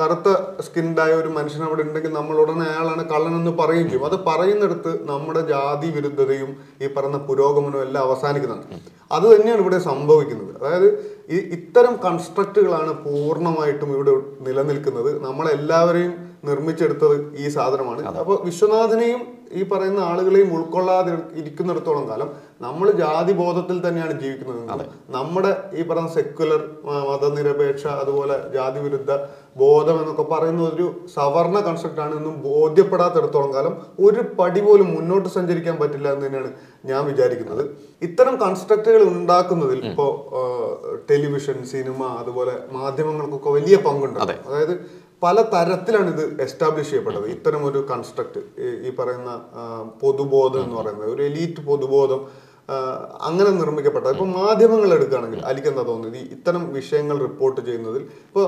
കറുത്ത 0.00 0.28
സ്കിൻഡായ 0.66 1.12
ഒരു 1.22 1.30
മനുഷ്യൻ 1.36 1.62
അവിടെ 1.66 1.82
ഉണ്ടെങ്കിൽ 1.86 2.12
നമ്മൾ 2.18 2.36
ഉടനെ 2.42 2.64
അയാളാണ് 2.70 3.02
കള്ളനെന്ന് 3.12 3.52
പറയുകയും 3.60 3.88
ചെയ്യും. 3.90 4.06
അത് 4.08 4.16
പറയുന്നിടത്ത് 4.28 4.92
നമ്മുടെ 5.10 5.42
ജാതി 5.52 5.88
വിരുദ്ധതയും 5.96 6.50
ഈ 6.84 6.88
പറയുന്ന 6.96 7.20
പുരോഗമനവും 7.28 7.84
എല്ലാം 7.88 8.04
അവസാനിക്കുന്നതാണ് 8.08 8.80
അത് 9.16 9.26
തന്നെയാണ് 9.32 9.62
ഇവിടെ 9.64 9.78
സംഭവിക്കുന്നത്. 9.90 10.52
അതായത് 10.60 10.88
ഈ 11.34 11.38
ഇത്തരം 11.56 11.94
കൺസ്ട്രക്റ്റുകളാണ് 12.06 12.92
പൂർണമായിട്ടും 13.06 13.90
ഇവിടെ 13.96 14.14
നിലനിൽക്കുന്നത്. 14.48 15.10
നമ്മളെല്ലാവരെയും 15.26 16.14
നിർമ്മിച്ചെടുത്തത് 16.48 17.16
ഈ 17.42 17.46
സാധനമാണ്. 17.56 18.02
അപ്പോൾ 18.22 18.36
വിശ്വനാഥനെയും 18.48 19.22
ഈ 19.58 19.62
പറയുന്ന 19.70 20.00
ആളുകളെയും 20.10 20.50
ഉൾക്കൊള്ളാതെ 20.56 21.12
ഇരിക്കുന്നിടത്തോളം 21.40 22.04
കാലം 22.10 22.28
നമ്മൾ 22.64 22.86
ജാതി 23.00 23.32
ബോധത്തിൽ 23.40 23.76
തന്നെയാണ് 23.84 24.14
ജീവിക്കുന്നത്. 24.22 24.86
നമ്മുടെ 25.16 25.50
ഈ 25.78 25.82
പറഞ്ഞ 25.90 26.08
സെക്യുലർ 26.16 26.62
മതനിരപേക്ഷ 27.08 27.84
അതുപോലെ 28.02 28.36
ജാതി 28.54 28.80
വിരുദ്ധ 28.84 29.12
ബോധം 29.62 29.96
എന്നൊക്കെ 30.00 30.24
പറയുന്ന 30.32 30.62
ഒരു 30.72 30.86
സവർണ 31.14 31.56
കൺസെപ്റ്റ് 31.68 32.02
ആണ് 32.04 32.14
ഇന്നും 32.18 32.34
ബോധ്യപ്പെടാത്തിടത്തോളം 32.48 33.50
കാലം 33.54 33.74
ഒരു 34.06 34.22
പടി 34.38 34.60
പോലും 34.66 34.88
മുന്നോട്ട് 34.96 35.28
സഞ്ചരിക്കാൻ 35.36 35.76
പറ്റില്ല 35.82 36.08
എന്ന് 36.14 36.26
തന്നെയാണ് 36.26 36.50
ഞാൻ 36.90 37.02
വിചാരിക്കുന്നത്. 37.10 37.64
ഇത്തരം 38.08 38.36
കൺസ്ട്രക്റ്റുകൾ 38.44 39.02
ഉണ്ടാക്കുന്നതിൽ 39.02 39.80
ഇപ്പോ 39.90 40.06
ടെലിവിഷൻ 41.10 41.58
സിനിമ 41.72 42.02
അതുപോലെ 42.22 42.56
മാധ്യമങ്ങൾക്കൊക്കെ 42.72 43.50
വലിയ 43.58 43.78
പങ്കുണ്ട്. 43.86 44.20
അതായത് 44.48 44.74
പല 45.24 45.38
തരത്തിലാണ് 45.54 46.10
ഇത് 46.14 46.42
എസ്റ്റാബ്ലിഷ് 46.42 46.88
ചെയ്യപ്പെട്ടത്. 46.90 47.26
ഇത്തരം 47.36 47.62
ഒരു 47.70 47.80
കൺസ്ട്രക്ട് 47.90 48.40
ഈ 48.86 48.90
പറയുന്ന 48.98 49.32
പൊതുബോധം 50.02 50.62
എന്ന് 50.66 50.76
പറയുന്നത്. 50.76 51.10
ഒരു 51.14 51.22
എലീറ്റ് 51.22 51.62
പൊതുബോധം 51.66 52.20
അങ്ങനെ 53.28 53.50
നിർമ്മിക്കപ്പെട്ടത് 53.60 54.12
ഇപ്പൊ 54.14 54.26
മാധ്യമങ്ങൾ 54.40 54.90
എടുക്കുകയാണെങ്കിൽ 54.96 55.40
അലിക്ക് 55.50 55.68
എന്താ 55.72 55.82
തോന്നുന്നത്? 55.90 56.16
ഈ 56.20 56.24
ഇത്തരം 56.36 56.62
വിഷയങ്ങൾ 56.78 57.16
റിപ്പോർട്ട് 57.26 57.60
ചെയ്യുന്നതിൽ 57.68 58.02
ഇപ്പോൾ 58.30 58.46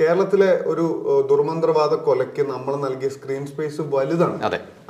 കേരളത്തിലെ 0.00 0.50
ഒരു 0.72 0.84
ദുർമന്ത്രവാദ 1.32 1.94
കൊലയ്ക്ക് 2.08 2.44
നമ്മൾ 2.54 2.74
നൽകിയ 2.86 3.10
സ്ക്രീൻ 3.16 3.44
സ്പേസ് 3.52 3.82
വലുതാണ്. 3.96 4.38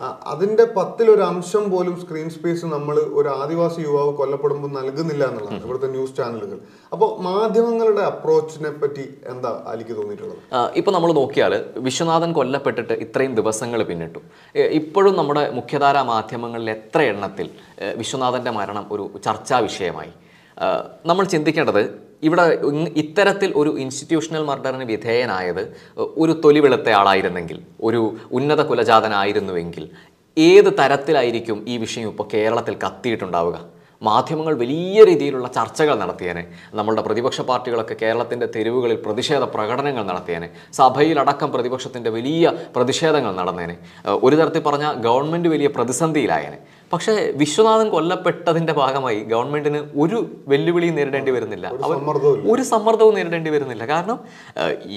അതിന്റെ 0.00 0.64
പത്തിലൊരു 0.76 1.22
അംശം 1.22 1.64
പോലും 1.70 2.00
സ്ക്രീൻ 2.00 2.30
സ്പേസ് 2.30 2.66
നമ്മൾ 2.66 2.96
ഒരു 2.98 3.28
ആദിവാസി 3.28 3.80
യുവാവ് 3.80 4.12
കൊല്ലപ്പെടുമ്പോൾ 4.20 4.70
നൽകുന്നില്ല 4.78 5.24
എന്നുള്ളതാണ്. 5.24 5.62
ഇവിടുത്തെ 5.64 5.86
ന്യൂസ് 5.86 6.16
ചാനലുകൾ. 6.16 6.58
അപ്പോൾ 6.92 7.10
മാധ്യമങ്ങളുടെ 7.28 8.00
അപ്രോച്ചിനെ 8.00 8.70
പറ്റി 8.70 9.04
എന്താ 9.32 9.52
അലിക്ക് 9.72 9.96
തോന്നിയിട്ടുള്ളത്? 9.96 10.40
ഇപ്പോൾ 10.76 10.90
നമ്മൾ 10.90 11.12
നോക്കിയാൽ 11.12 11.64
വിശ്വനാഥൻ 11.76 12.32
കൊല്ലപ്പെട്ടിട്ട് 12.32 12.92
ഇത്രയും 12.92 13.34
ദിവസങ്ങൾ 13.34 13.82
പിന്നിട്ടു. 13.82 14.20
ഇപ്പോഴും 14.80 15.16
നമ്മുടെ 15.16 15.44
മുഖ്യധാരാ 15.50 16.02
മാധ്യമങ്ങളിൽ 16.02 16.70
എത്ര 16.70 17.02
എണ്ണത്തിൽ 17.02 17.50
വിശ്വനാഥന്റെ 18.02 18.02
വിശ്വനാഥന്റെ 18.02 18.50
മരണം 18.50 18.86
ഒരു 18.92 19.10
ചർച്ചാ 19.24 19.58
വിഷയമായി. 19.58 20.12
നമ്മൾ 21.06 21.24
ചിന്തിക്കേണ്ടത് 21.32 21.80
ഇവിടെ 22.28 22.44
ഇത്തരത്തിൽ 23.02 23.50
ഒരു 23.60 23.70
ഇൻസ്റ്റിറ്റ്യൂഷണൽ 23.84 24.42
മർഡറിന് 24.50 24.86
വിധേയനായത് 24.92 25.62
ഒരു 26.22 26.34
തൊലി 26.44 26.62
ആളായിരുന്നെങ്കിൽ 27.02 27.60
ഒരു 27.88 28.02
ഉന്നത 28.38 28.62
കുലജാതനായിരുന്നുവെങ്കിൽ 28.70 29.86
ഏത് 30.36 30.68
തരത്തിലായിരിക്കും 30.78 31.58
ഈ 31.72 31.76
വിഷയം 31.84 32.08
ഇപ്പോൾ 32.12 32.26
കേരളത്തിൽ 32.34 32.74
കത്തിയിട്ടുണ്ടാവുക? 32.84 33.56
മാധ്യമങ്ങൾ 34.02 34.54
വലിയ 34.62 35.04
രീതിയിലുള്ള 35.08 35.48
ചർച്ചകൾ 35.56 35.94
നടത്തിയേനെ 36.00 36.42
നമ്മളുടെ 36.78 37.02
പ്രതിപക്ഷ 37.02 37.40
പാർട്ടികളൊക്കെ 37.50 37.94
കേരളത്തിന്റെ 38.02 38.46
തെരുവുകളിൽ 38.54 38.98
പ്രതിഷേധ 39.04 39.42
പ്രകടനങ്ങൾ 39.54 40.04
നടത്തിയേനെ 40.10 40.48
സഭയിലടക്കം 40.78 41.50
പ്രതിപക്ഷത്തിന്റെ 41.54 42.10
വലിയ 42.16 42.52
പ്രതിഷേധങ്ങൾ 42.76 43.32
നടന്നേനെ. 43.40 43.76
ഒരു 44.26 44.34
തരത്തിൽ 44.40 44.64
പറഞ്ഞാൽ 44.68 44.94
ഗവൺമെന്റ് 45.06 45.48
വലിയ 45.54 45.70
പ്രതിസന്ധിയിലായേനെ. 45.76 46.58
പക്ഷേ 46.94 47.12
വിശ്വനാഥൻ 47.34 47.88
കൊല്ലപ്പെട്ടതിന്റെ 47.88 48.72
ഭാഗമായി 48.72 49.20
ഗവൺമെന്റിന് 49.30 49.80
ഒരു 49.96 50.18
വെല്ലുവിളിയും 50.48 50.94
നേരിടേണ്ടി 50.94 51.30
വരുന്നില്ല. 51.30 51.66
ഒരു 52.52 52.62
സമ്മർദ്ദവും 52.72 53.14
നേരിടേണ്ടി 53.14 53.50
വരുന്നില്ല. 53.50 53.86
കാരണം 53.86 54.18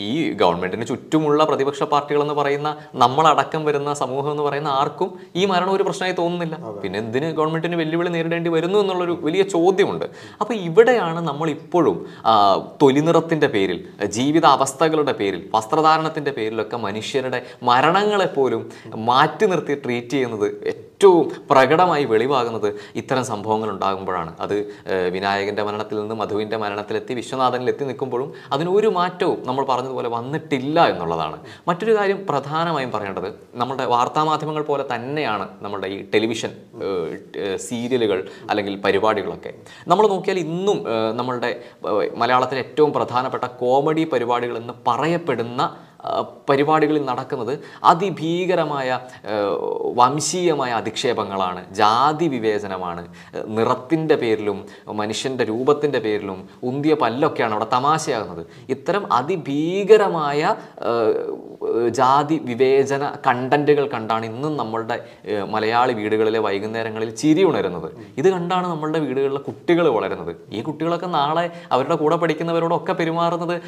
ഈ 0.01 0.08
ഗവൺമെന്റിന് 0.42 0.86
ചുറ്റുമുള്ള 0.92 1.44
പ്രതിപക്ഷ 1.44 1.84
പാർട്ടികൾ 1.94 2.22
എന്ന് 2.22 2.34
പറയുന്ന 2.34 2.70
നമ്മളടക്കം 2.96 3.66
വരുന്ന 3.66 3.94
സമൂഹം 4.01 4.32
എന്ന് 4.32 4.44
പറയുന്ന 4.44 4.70
ആർക്കും 4.80 5.10
ഈ 5.36 5.46
മരണം 5.46 5.72
ഒരു 5.72 5.84
പ്രശ്നമായി 5.84 6.16
തോന്നുന്നില്ല. 6.22 6.56
പിന്നെ 6.84 7.00
എന്തിന് 7.00 7.32
ഗവൺമെന്റിന് 7.32 7.75
വെല്ലുവിളി 7.75 8.10
നേരിടേണ്ടി 8.10 8.50
വരുന്നു 8.50 8.80
എന്നുള്ളൊരു 8.80 9.18
വലിയ 9.22 9.44
ചോദ്യമുണ്ട്. 9.56 10.06
അപ്പൊ 10.42 10.54
ഇവിടെയാണ് 10.68 11.20
നമ്മൾ 11.30 11.50
ഇപ്പോഴും 11.50 11.98
ആ, 12.25 12.34
തൊലിനിറത്തിന്റെ 12.82 13.48
പേരിൽ 13.48 13.80
ജീവിത 14.18 14.46
അവസ്ഥകളുടെ 14.56 15.13
പേരിൽ 15.13 15.44
വസ്ത്രധാരണത്തിന്റെ 15.54 16.32
പേരിലൊക്കെ 16.32 16.77
മനുഷ്യരുടെ 16.77 17.39
മരണങ്ങളെ 17.63 18.25
പോലും 18.27 18.62
മാറ്റി 19.10 19.46
നിർത്തി 19.46 19.75
ട്രീറ്റ് 19.86 20.10
ചെയ്യുന്നത് 20.10 20.48
ഏറ്റവും 20.72 21.25
പ്രകടമായി 21.88 22.06
വെളിവാകുന്നത് 22.12 22.70
ഇത്തരം 23.00 23.24
സംഭവങ്ങൾ 23.32 23.70
ഉണ്ടാകുമ്പോഴാണ്. 23.74 24.32
അത് 24.44 24.56
വിനായകന്റെ 25.15 25.63
മരണത്തിൽ 25.67 25.96
നിന്ന് 26.01 26.15
മധുവിന്റെ 26.22 26.58
മരണത്തിലെത്തി 26.63 27.13
വിശ്വനാഥനിൽ 27.20 27.67
എത്തി 27.74 27.84
നിൽക്കുമ്പോഴും 27.89 28.29
അതിനൊരു 28.53 28.89
മാറ്റവും 28.98 29.39
നമ്മൾ 29.48 29.63
പറഞ്ഞതുപോലെ 29.72 30.10
വന്നിട്ടില്ല 30.17 30.77
എന്നുള്ളതാണ്. 30.91 31.38
മറ്റൊരു 31.70 31.94
കാര്യം 31.98 32.20
പ്രധാനമായും 32.29 32.91
പറയേണ്ടത് 32.96 33.29
നമ്മുടെ 33.62 33.86
വാർത്താമാധ്യമങ്ങൾ 33.96 34.63
പോലെ 34.72 34.86
തന്നെയാണ് 34.94 35.48
നമ്മുടെ 35.63 35.88
ഈ 35.96 35.98
ടെലിവിഷൻ 36.13 36.51
സീരിയലുകൾ 37.67 38.20
അല്ലെങ്കിൽ 38.51 38.75
പരിപാടികളൊക്കെ. 38.86 39.53
നമ്മൾ 39.91 40.06
നോക്കിയാൽ 40.13 40.39
ഇന്നും 40.48 40.79
നമ്മളുടെ 41.20 41.51
മലയാളത്തിലെ 42.24 42.62
ഏറ്റവും 42.65 42.91
പ്രധാനപ്പെട്ട 42.98 43.46
കോമഡി 43.63 44.06
പരിപാടികൾ 44.13 44.58
എന്ന് 44.63 44.75
പറയപ്പെടുന്ന 44.88 45.62
പരിപാടികളിൽ 46.50 47.06
നടക്കുന്നത് 47.06 47.60
അതിഭീകരമായ 47.84 49.00
വംശീയമായ 49.96 50.72
അധിക്ഷേപങ്ങളാണ്. 50.72 51.74
ജാതി 51.74 52.27
വിവേചനമാണ്. 52.27 53.08
നിറത്തിന്റെ 53.46 54.16
പേരിലും 54.16 54.66
മനുഷ്യന്റെ 54.88 55.44
രൂപത്തിന്റെ 55.44 56.00
പേരിലും 56.00 56.50
ഉന്തിയ 56.63 56.94
പല്ലൊക്കെയാണ് 56.94 57.54
അവിടെ 57.54 57.68
തമാശയാകുന്നത്. 57.74 58.46
ഇത്തരം 58.70 59.13
അതിഭീകരമായ 59.13 60.56
ജാതി 61.89 62.39
വിവേചന 62.44 63.12
കണ്ടന്റുകൾ 63.27 63.88
കണ്ടാണ് 63.88 64.25
ഇന്നും 64.25 64.58
നമ്മളുടെ 64.58 65.06
മലയാളി 65.50 65.94
വീടുകളിലെ 65.94 66.39
വൈകുന്നേരങ്ങളിൽ 66.39 67.10
ചിരി 67.16 67.44
ഉണരുന്നത്. 67.44 67.89
ഇത് 68.18 68.30
കണ്ടാണ് 68.30 68.68
നമ്മളുടെ 68.68 69.00
വീടുകളിലെ 69.00 69.39
കുട്ടികൾ 69.39 69.88
വളരുന്നത്. 69.88 70.36
ഈ 70.51 70.62
കുട്ടികളൊക്കെ 70.62 71.06
നാളെ 71.06 71.51
അവരുടെ 71.72 71.96
കൂടെ 71.96 72.16
പഠിക്കുന്നവരോടൊക്കെ 72.16 72.94
പെരുമാറുന്നത് 72.94 73.62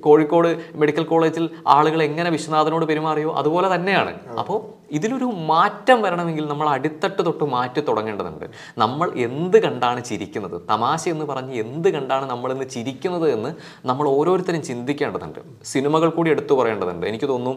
കോഴിക്കോട് 0.00 0.58
മെഡിക്കൽ 0.74 1.02
കോളേജിൽ 1.32 1.64
ആളുകൾ 1.74 2.00
എങ്ങനെ 2.08 2.28
വിശ്വനാഥനോട് 2.36 2.84
പെരുമാറിയോ 2.90 3.30
അതുപോലെ 3.40 3.68
തന്നെയാണ്. 3.74 4.12
അപ്പോൾ 4.40 4.58
ഇതിലൊരു 4.96 5.28
മാറ്റം 5.50 5.98
വരണമെങ്കിൽ 6.04 6.44
നമ്മൾ 6.52 6.66
അടിത്തട്ട് 6.68 7.20
തൊട്ട് 7.26 7.44
മാറ്റി 7.54 7.80
തുടങ്ങേണ്ടതുണ്ട്. 7.88 8.46
നമ്മൾ 8.82 9.08
എന്ത് 9.26 9.56
കണ്ടാണ് 9.64 10.00
ചിരിക്കുന്നത്? 10.10 10.56
തമാശ 10.70 11.02
എന്ന് 11.14 11.24
പറഞ്ഞ് 11.30 11.54
എന്ത് 11.64 11.88
കണ്ടാണ് 11.94 12.26
നമ്മൾ 12.32 12.52
ഇന്ന് 12.56 12.66
ചിരിക്കുന്നത് 12.74 13.26
എന്ന് 13.36 13.50
നമ്മൾ 13.90 14.04
ഓരോരുത്തരും 14.16 14.62
ചിന്തിക്കേണ്ടതുണ്ട്. 14.70 15.40
സിനിമകൾ 15.72 16.08
കൂടി 16.18 16.30
എടുത്തു 16.34 16.54
പറയേണ്ടതുണ്ട്. 16.60 17.06
എനിക്ക് 17.12 17.28
തോന്നുന്നു 17.32 17.54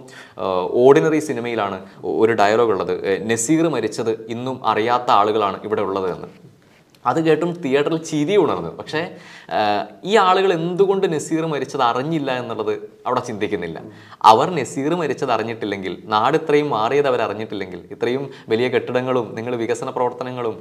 ഓർഡിനറി 0.86 1.22
സിനിമയിലാണ് 1.30 1.80
ഒരു 2.24 2.34
ഡയലോഗ് 2.42 2.74
ഉള്ളത്. 2.76 2.96
നസീർ 3.32 3.68
മരിച്ചത് 3.76 4.14
ഇന്നും 4.36 4.58
അറിയാത്ത 4.72 5.10
ആളുകളാണ് 5.20 5.60
ഇവിടെ 5.68 5.82
ഉള്ളത് 5.88 6.10
എന്ന്. 6.16 6.30
അത് 7.10 7.20
കേട്ടും 7.26 7.50
തിയേറ്ററിൽ 7.64 8.00
ചിരി 8.10 8.36
ഉണർന്നു. 8.44 8.70
പക്ഷേ 8.78 9.02
ഈ 10.10 10.14
ആളുകൾ 10.28 10.52
എന്തുകൊണ്ട് 10.54 11.06
നസീർ 11.14 11.44
മരിച്ചത് 11.54 11.84
അറിഞ്ഞില്ല 11.90 12.32
എന്നുള്ളത് 12.42 12.72
അവിടെ 13.08 13.22
ചിന്തിക്കുന്നില്ല. 13.28 13.78
അവർ 14.32 14.48
നസീർ 14.60 14.92
മരിച്ചത് 15.02 15.32
അറിഞ്ഞിട്ടില്ലെങ്കിൽ 15.36 15.94
നാട് 16.14 16.38
ഇത്രയും 16.40 16.70
മാറിയത് 16.76 17.08
അവർ 17.12 17.22
അറിഞ്ഞിട്ടില്ലെങ്കിൽ 17.26 17.80
ഇത്രയും 17.96 18.24
വലിയ 18.52 18.68
കെട്ടിടങ്ങളും 18.76 19.28
നിങ്ങൾ 19.38 19.56
വികസന 19.64 19.90
പ്രവർത്തനങ്ങളും 19.98 20.56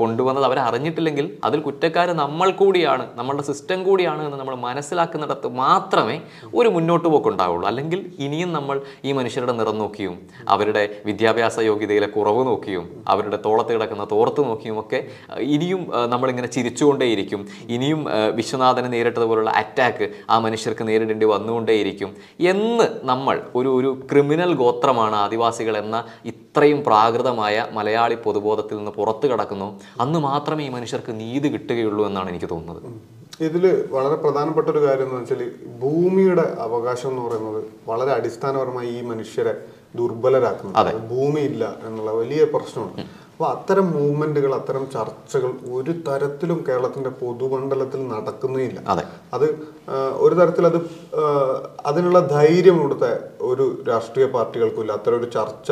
കൊണ്ടുവന്നത് 0.00 0.46
അവർ 0.48 0.58
അറിഞ്ഞിട്ടില്ലെങ്കിൽ 0.68 1.26
അതിൽ 1.48 1.60
കുറ്റക്കാർ 1.60 2.08
നമ്മൾ 2.22 2.50
കൂടിയാണ് 2.60 3.06
നമ്മളുടെ 3.18 3.44
സിസ്റ്റം 3.50 3.80
കൂടിയാണ് 3.88 4.22
എന്ന് 4.26 4.38
നമ്മൾ 4.38 4.56
മനസ്സിലാക്കുന്നിടത്ത് 4.66 5.48
മാത്രമേ 5.62 6.16
ഒരു 6.54 6.68
മുന്നോട്ട് 6.68 7.08
പോക്ക് 7.08 7.28
ഉണ്ടാവുള്ളൂ 7.28 7.66
അല്ലെങ്കിൽ 7.68 8.00
ഇനിയും 8.26 8.52
നമ്മൾ 8.52 8.76
ഈ 9.04 9.12
മനുഷ്യരുടെ 9.12 9.52
നിറം 9.52 9.78
നോക്കിയും 9.78 10.16
അവരുടെ 10.48 10.84
വിദ്യാഭ്യാസ 11.06 11.60
യോഗ്യതയിലെ 11.60 12.08
കുറവ് 12.16 12.42
നോക്കിയും 12.50 12.86
അവരുടെ 13.08 13.38
തോളത്ത് 13.46 13.72
കിടക്കുന്ന 13.74 14.06
തോർത്ത് 14.14 14.40
നോക്കിയും 14.48 14.78
ഒക്കെ 14.80 15.00
ഇനിയും 15.56 15.82
നമ്മളിങ്ങനെ 16.08 16.48
ചിരിച്ചുകൊണ്ടേയിരിക്കും. 16.56 17.40
ഇനിയും 17.68 18.00
വിശ്വനാഥനെ 18.38 18.88
നേരിട്ടതുപോലുള്ള 18.88 19.50
അറ്റാക്ക് 19.50 20.08
ആ 20.30 20.38
മനുഷ്യർക്ക് 20.38 20.84
നേരിടേണ്ടി 20.88 21.26
വന്നുകൊണ്ടേയിരിക്കും 21.26 22.10
എന്ന് 22.52 22.86
നമ്മൾ 23.02 23.36
ഒരു 23.54 23.68
ഒരു 23.68 23.90
ക്രിമിനൽ 24.10 24.52
ഗോത്രമാണ് 24.54 25.16
ആദിവാസികൾ 25.16 25.76
എന്ന 25.76 26.04
ഇത്രയും 26.32 26.84
പ്രാകൃതമായ 26.84 27.66
മലയാളി 27.72 28.14
പൊതുബോധത്തിൽ 28.14 28.76
നിന്ന് 28.76 28.90
പുറത്തു 28.90 29.26
കടക്കുന്നു. 29.26 29.68
അന്ന് 30.00 30.18
മാത്രമേ 30.18 30.64
ഈ 30.66 30.68
മനുഷ്യർക്ക് 30.68 31.12
നീതി 31.20 31.48
കിട്ടുകയുള്ളൂ 31.48 32.06
എന്നാണ് 32.06 32.28
എനിക്ക് 32.28 32.50
തോന്നുന്നത്. 32.50 32.88
ഇതിൽ 33.48 33.64
വളരെ 33.90 34.14
പ്രധാനപ്പെട്ട 34.14 34.68
ഒരു 34.68 34.80
കാര്യം 34.86 35.08
എന്ന് 35.08 35.20
വെച്ചാൽ 35.20 35.42
ഭൂമിയുടെ 35.82 36.46
അവകാശം 36.60 37.10
എന്ന് 37.10 37.22
പറയുന്നത് 37.22 37.64
വളരെ 37.88 38.12
അടിസ്ഥാനപരമായി 38.12 38.88
ഈ 38.88 39.00
മനുഷ്യരെ 39.02 39.54
ദുർബലരാക്കുന്നു. 39.98 40.74
ഭൂമിയില്ല 41.12 41.64
എന്നുള്ള 41.86 42.10
വലിയ 42.12 42.44
പ്രശ്നമാണ്. 42.44 43.06
അപ്പൊ 43.40 43.50
അത്തരം 43.56 43.86
മൂവ്മെന്റുകൾ 43.92 44.52
അത്തരം 44.56 44.82
ചർച്ചകൾ 44.94 45.50
ഒരു 45.76 45.92
തരത്തിലും 46.06 46.58
കേരളത്തിന്റെ 46.66 47.10
പൊതുമണ്ഡലത്തിൽ 47.20 48.00
നടക്കുന്നില്ല. 48.10 48.78
അതെ. 48.92 49.04
അത് 49.36 49.46
ഒരു 50.24 50.34
തരത്തിൽ 50.40 50.64
അത് 50.70 50.76
അതിനുള്ള 51.90 52.20
ധൈര്യം 52.34 52.76
ഇവിടുത്തെ 52.80 53.10
ഒരു 53.50 53.66
രാഷ്ട്രീയ 53.88 54.26
പാർട്ടികൾക്കും 54.34 54.82
ഇല്ല 54.84 54.92
അത്തരം 54.98 55.16
ഒരു 55.20 55.28
ചർച്ച 55.36 55.68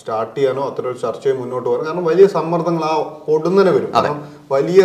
സ്റ്റാർട്ട് 0.00 0.36
ചെയ്യാനോ 0.36 0.64
അത്തരം 0.70 0.90
ഒരു 0.92 1.00
ചർച്ചയെ 1.04 1.34
മുന്നോട്ട് 1.40 1.66
പോകാൻ 1.68 1.86
കാരണം 1.86 2.08
വലിയ 2.10 2.26
സമ്മർദ്ദങ്ങൾ 2.36 2.84
ആ 2.90 2.94
പൊടുന്നനെ 3.28 3.72
വരും. 3.76 3.90
കാരണം 3.96 4.20
വലിയ 4.54 4.82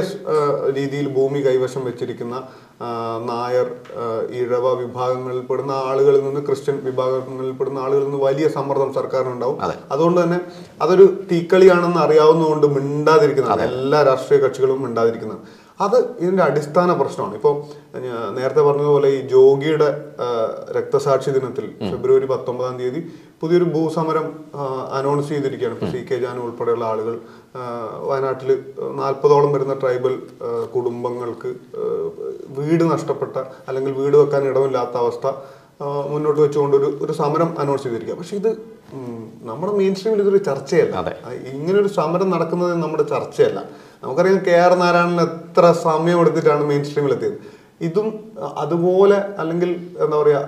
രീതിയിൽ 0.78 1.10
ഭൂമി 1.18 1.42
കൈവശം 1.48 1.84
വെച്ചിരിക്കുന്ന 1.90 2.36
നായർ 3.30 3.68
ഇഴവ 4.40 4.74
വിഭാഗങ്ങളിൽ 4.74 5.40
പെടുന്ന 5.40 5.72
ആളുകളിൽ 5.72 6.22
നിന്ന് 6.24 6.42
ക്രിസ്ത്യൻ 6.48 6.78
വിഭാഗങ്ങളിൽ 6.86 7.52
പെടുന്ന 7.52 7.80
ആളുകളിൽ 7.80 8.06
നിന്ന് 8.06 8.22
വലിയ 8.26 8.48
സമ്മർദ്ദം 8.48 8.94
സർക്കാരിനുണ്ടാവും. 8.94 9.60
അതുകൊണ്ട് 9.92 10.24
തന്നെ 10.24 10.40
അതൊരു 10.82 11.06
തീക്കളിയാണെന്ന് 11.32 12.02
അറിയാവുന്നതുകൊണ്ട് 12.06 12.68
മിണ്ടാതിരിക്കുന്നതാണ് 12.68 13.62
എല്ലാ 13.62 14.04
രാഷ്ട്രീയ 14.04 14.40
കക്ഷികളും 14.40 14.82
മിണ്ടാതിരിക്കുന്നത്. 14.82 15.40
അത് 15.82 15.96
ഇതിന്റെ 16.20 16.44
അടിസ്ഥാന 16.44 16.94
പ്രശ്നമാണ്. 16.94 17.36
ഇപ്പോൾ 17.36 17.56
നേരത്തെ 18.36 18.62
പറഞ്ഞതുപോലെ 18.62 19.08
ഈ 19.08 19.22
ജോഗിയുടെ 19.28 19.90
രക്തസാക്ഷി 20.78 21.32
ദിനത്തിൽ 21.32 21.66
ഫെബ്രുവരി 21.92 22.26
പത്തൊമ്പതാം 22.26 22.78
തീയതി 22.80 23.02
പുതിയൊരു 23.42 23.64
ഭൂസമരം 23.64 24.28
അനൗൺസ് 24.92 25.30
ചെയ്തിരിക്കുകയാണ്. 25.30 25.76
ഇപ്പൊ 25.78 25.88
സി 25.92 26.02
കെ 26.12 26.16
ജാനു 26.16 26.40
ഉൾപ്പെടെയുള്ള 26.40 26.86
ആളുകൾ 26.86 27.20
വയനാട്ടിൽ 28.10 28.64
നാൽപ്പതോളം 29.02 29.54
വരുന്ന 29.54 29.74
ട്രൈബൽ 29.74 30.16
കുടുംബങ്ങൾക്ക് 30.76 31.52
വീട് 32.60 32.84
നഷ്ടപ്പെട്ട 32.94 33.38
അല്ലെങ്കിൽ 33.68 33.94
വീട് 34.02 34.18
വെക്കാൻ 34.22 34.44
ഇടമില്ലാത്ത 34.52 34.96
അവസ്ഥ 35.04 35.26
മുന്നോട്ട് 36.12 36.40
വെച്ചുകൊണ്ട് 36.42 36.76
ഒരു 36.78 36.90
ഒരു 37.04 37.14
സമരം 37.22 37.50
അനൗൺസ് 37.62 37.84
ചെയ്തിരിക്കുക. 37.86 38.16
പക്ഷെ 38.20 38.36
ഇത് 38.42 38.52
നമ്മുടെ 39.50 39.72
മെയിൻ 39.80 39.94
സ്ട്രീമിൽ 39.98 40.22
ഇതൊരു 40.26 40.40
ചർച്ചയല്ല. 40.50 40.96
ഇങ്ങനെ 41.58 41.78
ഒരു 41.84 41.92
സമരം 41.98 42.30
നടക്കുന്നത് 42.36 42.74
നമ്മുടെ 42.84 43.06
ചർച്ചയല്ല. 43.14 43.60
നമുക്കറിയാം 44.04 44.40
കെ 44.48 44.56
ആർ 44.66 44.74
നാരായണൻ 44.84 45.20
എത്ര 45.28 45.66
സമയം 45.88 46.20
എടുത്തിട്ടാണ് 46.24 46.64
മെയിൻ 46.72 46.84
സ്ട്രീമിൽ 46.90 47.14
എത്തിയത്. 47.18 47.38
ഇതും 47.88 48.08
അതുപോലെ 48.64 49.18
അല്ലെങ്കിൽ 49.42 49.70
എന്താ 50.04 50.18
പറയുക 50.22 50.40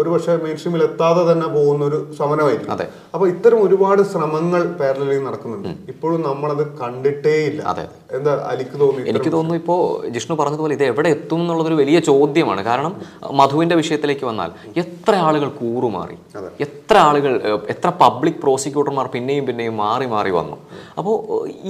ഒരു 0.00 0.08
പക്ഷേ 0.12 0.32
മെയിൻ 0.44 0.56
സ്ട്രീമിൽ 0.56 0.82
എത്താതെ 0.82 1.32
തന്നെ 1.32 1.46
പോകുന്ന 1.46 1.82
ഒരു 1.84 1.98
സമരമായിരിക്കും 2.18 2.72
അതെ. 2.74 2.86
അപ്പൊ 3.14 3.26
ഇത്തരം 3.26 3.62
ഒരുപാട് 3.66 4.02
ശ്രമങ്ങൾ 4.02 4.62
പാരലലിൽ 4.80 5.22
നടക്കുന്നുണ്ട്. 5.24 5.68
ഇപ്പോഴും 5.92 6.22
നമ്മളത് 6.22 6.64
കണ്ടിട്ടേയില്ല. 6.80 7.62
അതെ. 7.62 7.84
എന്താ 8.16 8.32
അലിക്ക് 8.50 8.80
തോന്നി 8.80 9.08
എനിക്ക് 9.12 9.32
തോന്നുന്നു 9.32 9.58
ഇപ്പോൾ 9.60 10.08
ജിഷ്ണു 10.14 10.36
പറഞ്ഞതുപോലെ 10.40 10.74
ഇത് 10.78 10.84
എവിടെ 10.84 11.08
എത്തും 11.08 11.40
എന്നുള്ളതൊരു 11.40 11.78
വലിയ 11.82 11.98
ചോദ്യമാണ്. 12.10 12.62
കാരണം 12.64 12.94
മധുവിന്റെ 13.40 13.76
വിഷയത്തിലേക്ക് 13.82 14.26
വന്നാൽ 14.30 14.50
എത്ര 14.82 15.14
ആളുകൾ 15.14 15.48
കൂറുമാറി? 15.60 16.18
എത്ര 16.66 16.96
ആളുകൾ 17.08 17.34
എത്ര 17.74 17.92
പബ്ലിക് 18.02 18.40
പ്രോസിക്യൂട്ടർമാർ 18.44 19.06
പിന്നെയും 19.14 19.46
പിന്നെയും 19.46 19.76
മാറി 19.76 20.06
മാറി 20.06 20.30
വന്നു? 20.30 20.58
അപ്പോൾ 20.98 21.16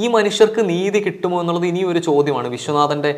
ഈ 0.02 0.08
മനുഷ്യർക്ക് 0.08 0.68
നീതി 0.72 1.00
കിട്ടുമോ 1.06 1.40
എന്നുള്ളത് 1.40 1.66
ഇനിയും 1.66 1.90
ഒരു 1.90 1.98
ചോദ്യമാണ്. 2.10 2.48
വിശ്വനാഥന്റെ 2.48 3.12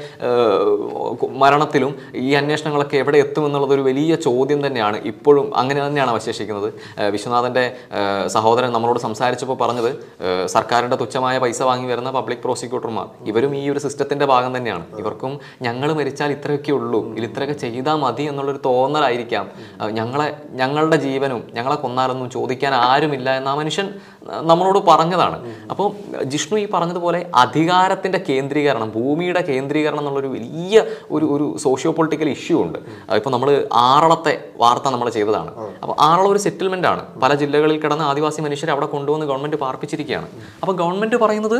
മരണത്തിലും 1.44 1.94
ഈ 2.14 2.33
അന്വേഷണങ്ങളൊക്കെ 2.34 2.96
എവിടെ 2.96 3.18
എത്തുമെന്നുള്ളത് 3.18 3.74
ഒരു 3.74 3.80
വലിയ 3.80 4.14
ചോദ്യം 4.14 4.66
തന്നെയാണ്. 4.66 4.96
ഇപ്പോഴും 4.96 5.56
അങ്ങനെ 5.56 5.86
തന്നെയാണ് 5.86 6.10
അവശേഷിക്കുന്നത്. 6.10 6.68
വിശ്വനാഥന്റെ 7.10 7.64
സഹോദരൻ 8.26 8.72
നമ്മളോട് 8.72 8.98
സംസാരിച്ചപ്പോൾ 8.98 9.58
പറഞ്ഞത് 9.60 9.90
സർക്കാരിന്റെ 10.46 10.96
തുച്ഛമായ 10.96 11.38
പൈസ 11.38 11.62
വാങ്ങി 11.62 11.86
വരുന്ന 11.92 12.10
പബ്ലിക് 12.10 12.38
പ്രോസിക്യൂട്ടർമാർ. 12.38 13.06
ഇവരും 13.26 13.56
ഈ 13.56 13.70
ഒരു 13.70 13.78
സിസ്റ്റത്തിന്റെ 13.78 14.26
ഭാഗം 14.26 14.56
തന്നെയാണ്. 14.56 14.84
ഇവർക്കും 14.98 15.40
ഞങ്ങൾ 15.62 15.92
മരിച്ചാൽ 15.92 16.30
ഇത്രയൊക്കെ 16.32 16.72
ഉള്ളൂ. 16.72 17.00
ഇതിൽ 17.12 17.24
ഇത്രയൊക്കെ 17.24 17.54
ചെയ്താൽ 17.54 17.94
മതി 17.94 18.22
എന്നുള്ളൊരു 18.22 18.60
തോന്നലായിരിക്കാം. 18.64 19.46
ഞങ്ങളെ 19.90 20.28
ഞങ്ങളുടെ 20.50 20.96
ജീവനും 20.96 21.42
ഞങ്ങളെ 21.54 21.76
കൊന്നാലൊന്നും 21.76 22.30
ചോദിക്കാൻ 22.30 22.74
ആരുമില്ല 22.74 23.36
എന്ന 23.36 23.48
ആ 23.48 23.54
മനുഷ്യൻ 23.54 23.86
നമ്മളോട് 24.50 24.78
പറഞ്ഞതാണ്. 24.78 25.38
അപ്പോൾ 25.70 25.88
ജിഷ്ണു 26.24 26.58
ഈ 26.58 26.66
പറഞ്ഞതുപോലെ 26.74 27.30
അധികാരത്തിന്റെ 27.34 28.20
കേന്ദ്രീകരണം 28.28 28.90
ഭൂമിയുടെ 28.90 29.40
കേന്ദ്രീകരണം 29.40 29.98
എന്നുള്ളൊരു 29.98 30.26
വലിയ 30.26 30.82
ഒരു 31.10 31.24
ഒരു 31.24 31.56
സോഷ്യോ 31.58 31.92
പൊളിറ്റിക്കൽ 31.92 32.23
ഇഷ്യൂ 32.30 32.56
ഉണ്ട്. 32.64 32.78
ഇപ്പോൾ 33.18 33.30
നമ്മൾ 33.30 33.50
ആറളത്തെ 33.88 34.34
വാർത്ത 34.62 34.88
നമ്മൾ 34.94 35.08
ചെയ്തതാണ്. 35.08 35.50
അപ്പോൾ 35.82 35.94
ആറളം 36.08 36.30
ഒരു 36.32 36.38
സെറ്റിൽമെന്റ് 36.38 36.88
ആണ്. 36.92 37.02
പല 37.22 37.34
ജില്ലകളിൽ 37.42 37.78
കിടന്ന 37.84 38.02
ആദിവാസി 38.02 38.40
മനുഷ്യരെ 38.46 38.72
അവിടെ 38.72 38.86
കൊണ്ടുവന്ന് 38.86 39.26
ഗവൺമെന്റ് 39.26 39.56
പാർപ്പിച്ചിരിക്കുകയാണ് 39.56 40.28
അപ്പോൾ 40.62 40.76
ഗവൺമെന്റ് 40.82 41.16
പറയുന്നത് 41.24 41.58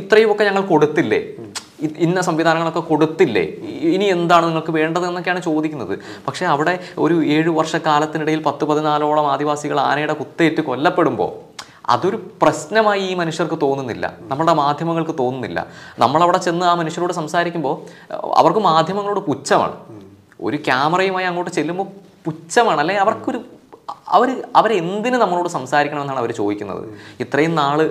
ഇത്രയും 0.00 0.26
ഇത്രയുമൊക്കെ 0.26 0.44
ഞങ്ങൾ 0.44 0.62
കൊടുത്തില്ലേ? 0.70 1.18
ഇന്ന 2.04 2.20
സംവിധാനങ്ങളൊക്കെ 2.26 2.80
കൊടുത്തില്ലേ? 2.90 3.42
ഇനി 3.94 4.04
എന്താണ് 4.04 4.44
നിങ്ങൾക്ക് 4.46 4.72
വേണ്ടതെന്നൊക്കെയാണ് 4.76 5.40
ചോദിക്കുന്നത്. 5.46 5.98
പക്ഷേ 6.26 6.44
അവിടെ 6.52 6.78
ഒരു 6.98 7.16
ഏഴു 7.34 7.50
വർഷക്കാലത്തിനിടയിൽ 7.58 8.40
പത്ത് 8.46 8.64
പതിനാലോളം 8.64 9.26
ആദിവാസികൾ 9.32 9.80
ആനയുടെ 9.80 10.12
കുത്തേറ്റ് 10.20 10.60
കൊല്ലപ്പെടുമ്പോൾ 10.60 11.30
അതൊരു 11.88 12.16
പ്രശ്നമായി 12.42 13.00
ഈ 13.00 13.14
മനുഷ്യർക്ക് 13.14 13.58
തോന്നുന്നില്ല. 13.62 14.18
നമ്മുടെ 14.22 14.52
മാധ്യമങ്ങൾക്ക് 14.52 15.14
തോന്നുന്നില്ല. 15.18 15.66
നമ്മളവിടെ 15.98 16.38
ചെന്ന് 16.38 16.66
ആ 16.66 16.74
മനുഷ്യരോട് 16.74 17.12
സംസാരിക്കുമ്പോൾ 17.12 17.74
അവർക്ക് 18.36 18.58
മാധ്യമങ്ങളോട് 18.58 19.20
പുച്ഛമാണ്. 19.20 19.76
ഒരു 20.40 20.56
ക്യാമറയുമായി 20.56 21.26
അങ്ങോട്ട് 21.26 21.50
ചെല്ലുമ്പോൾ 21.50 21.86
പുച്ഛമാണ്. 22.24 22.80
അല്ലെങ്കിൽ 22.80 23.02
അവർക്കൊരു 23.02 23.44
അവർ 24.08 24.42
അവരെന്തിന് 24.56 25.16
നമ്മളോട് 25.16 25.48
സംസാരിക്കണമെന്നാണ് 25.48 26.18
അവർ 26.18 26.32
ചോദിക്കുന്നത്. 26.32 26.88
ഇത്രയും 27.20 27.54
നാൾ 27.54 27.82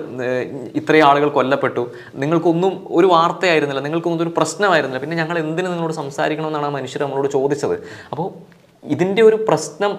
ഇത്രയും 0.74 1.06
ആളുകൾ 1.06 1.28
കൊല്ലപ്പെട്ടു. 1.28 1.90
നിങ്ങൾക്കൊന്നും 2.14 2.86
ഒരു 2.90 3.06
വാർത്തയായിരുന്നില്ല. 3.06 3.82
നിങ്ങൾക്കൊന്നും 3.82 4.24
ഒരു 4.26 4.32
പ്രശ്നമായിരുന്നില്ല. 4.36 5.00
പിന്നെ 5.00 5.16
ഞങ്ങൾ 5.16 5.38
എന്തിന് 5.38 5.66
നിങ്ങളോട് 5.66 5.92
സംസാരിക്കണമെന്നാണ് 5.92 6.66
ആ 6.66 6.68
മനുഷ്യർ 6.68 7.02
നമ്മളോട് 7.02 7.28
ചോദിച്ചത്. 7.32 7.76
അപ്പോൾ 8.10 8.56
ഇതിന്റെ 8.84 9.22
ഒരു 9.22 9.36
പ്രശ്നം 9.48 9.98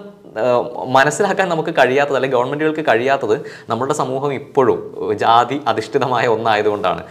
മനസ്സിലാക്കാൻ 0.96 1.46
നമുക്ക് 1.54 1.74
കഴിയാത്തത് 1.78 2.16
അല്ലെങ്കിൽ 2.18 2.38
ഗവൺമെന്റുകൾക്ക് 2.38 2.84
കഴിയാത്തത് 2.90 3.36
നമ്മുടെ 3.70 3.94
സമൂഹം 4.02 4.32
ഇപ്പോഴും 4.40 4.80
ജാതി 5.24 5.58
അധിഷ്ഠിതമായ 5.72 6.26
ഒന്നായതുകൊണ്ടാണ്. 6.36 7.02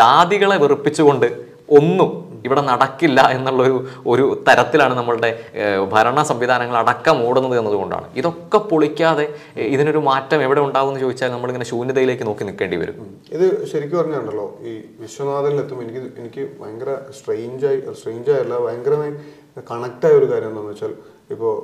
ജാതികളെ 0.00 0.58
വെറുപ്പിച്ചുകൊണ്ട് 0.64 1.28
ഒന്നും 1.78 2.10
ഇവിടെ 2.46 2.62
നടക്കില്ല 2.68 3.20
എന്നുള്ളൊരു 3.36 3.74
ഒരു 4.12 4.24
തരത്തിലാണ് 4.46 4.94
നമ്മളുടെ 4.98 5.30
ഭരണ 5.94 6.22
സംവിധാനങ്ങൾ 6.30 6.76
അടക്കം 6.82 7.16
ഓടുന്നത് 7.26 7.54
എന്നതുകൊണ്ടാണ്. 7.60 8.06
ഇതൊക്കെ 8.20 8.58
പൊളിക്കാതെ 8.70 9.26
ഇതിനൊരു 9.74 10.00
മാറ്റം 10.08 10.42
എവിടെ 10.46 10.60
ഉണ്ടാവും 10.66 10.90
എന്ന് 10.92 11.02
ചോദിച്ചാൽ 11.04 11.30
നമ്മളിങ്ങനെ 11.34 11.66
ശൂന്യതയിലേക്ക് 11.72 12.26
നോക്കി 12.28 12.46
നിൽക്കേണ്ടി 12.48 12.78
വരും. 12.82 12.96
ഇത് 13.36 13.46
ശരിക്കും 13.72 13.98
പറഞ്ഞാണ്ടല്ലോ 14.00 14.46
ഈ 14.70 14.72
വിശ്വനാഥനിലെത്തുമ്പോൾ 15.02 15.84
എനിക്ക് 15.86 16.02
എനിക്ക് 16.22 16.44
ഭയങ്കര 16.60 16.94
സ്ട്രെയിഞ്ചായി 17.18 17.80
സ്ട്രെയിഞ്ചായല്ല 18.00 18.56
ഭയങ്കരമായി 18.66 19.14
കണക്റ്റായ 19.70 20.12
ഒരു 20.20 20.26
കാര്യം 20.32 20.50
എന്താണെന്ന് 20.52 20.74
വെച്ചാൽ 20.74 20.92
ഇപ്പോൾ 21.30 21.54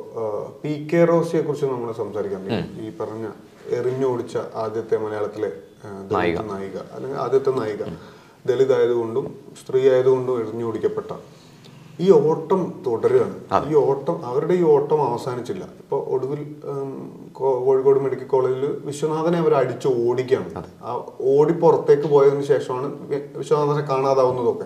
പി 0.63 0.89
കെ 0.93 1.05
റോസിയെ 1.05 1.41
കുറിച്ച് 1.43 1.67
നമ്മൾ 1.67 1.93
സംസാരിക്കാൻ 1.93 2.43
ഈ 2.81 2.91
പറഞ്ഞ 3.01 3.29
എറിഞ്ഞോടിച്ച 3.69 4.39
ആദ്യത്തെ 4.55 4.97
മലയാളത്തിലെ 4.97 5.53
ദളിത് 6.13 6.51
നായിക. 6.51 6.77
അല്ലെങ്കിൽ 6.93 7.19
ആദ്യത്തെ 7.19 7.51
നായിക. 7.51 7.83
ദളിത് 8.47 8.79
ആയതുകൊണ്ടും 8.79 9.35
സ്ത്രീ 9.63 9.91
ആയതുകൊണ്ടും 9.91 10.41
എറിഞ്ഞോടിക്കപ്പെട്ട 10.41 11.13
ഈ 12.01 12.11
ഓട്ടം 12.13 12.83
തുടരുകയാണ്. 12.87 13.69
ഈ 13.71 13.75
ഓട്ടം 13.75 14.27
അവരുടെ 14.27 14.55
ഈ 14.55 14.63
ഓട്ടം 14.63 15.03
അവസാനിച്ചില്ല. 15.03 15.65
ഇപ്പൊ 15.65 15.99
ഒടുവിൽ 15.99 16.55
കോഴിക്കോട് 17.33 18.01
മെഡിക്കൽ 18.01 18.25
കോളേജിൽ 18.25 18.83
വിശ്വനാഥനെ 18.85 19.39
അവർ 19.39 19.55
അടിച്ച് 19.55 19.89
ഓടിക്കുകയാണ്. 19.89 20.65
ആ 20.85 21.11
ഓടി 21.21 21.53
പുറത്തേക്ക് 21.53 22.09
പോയതിനു 22.09 22.43
ശേഷമാണ് 22.43 22.89
വിശ്വനാഥനെ 23.37 23.83
കാണാതാവുന്നതൊക്കെ. 23.87 24.65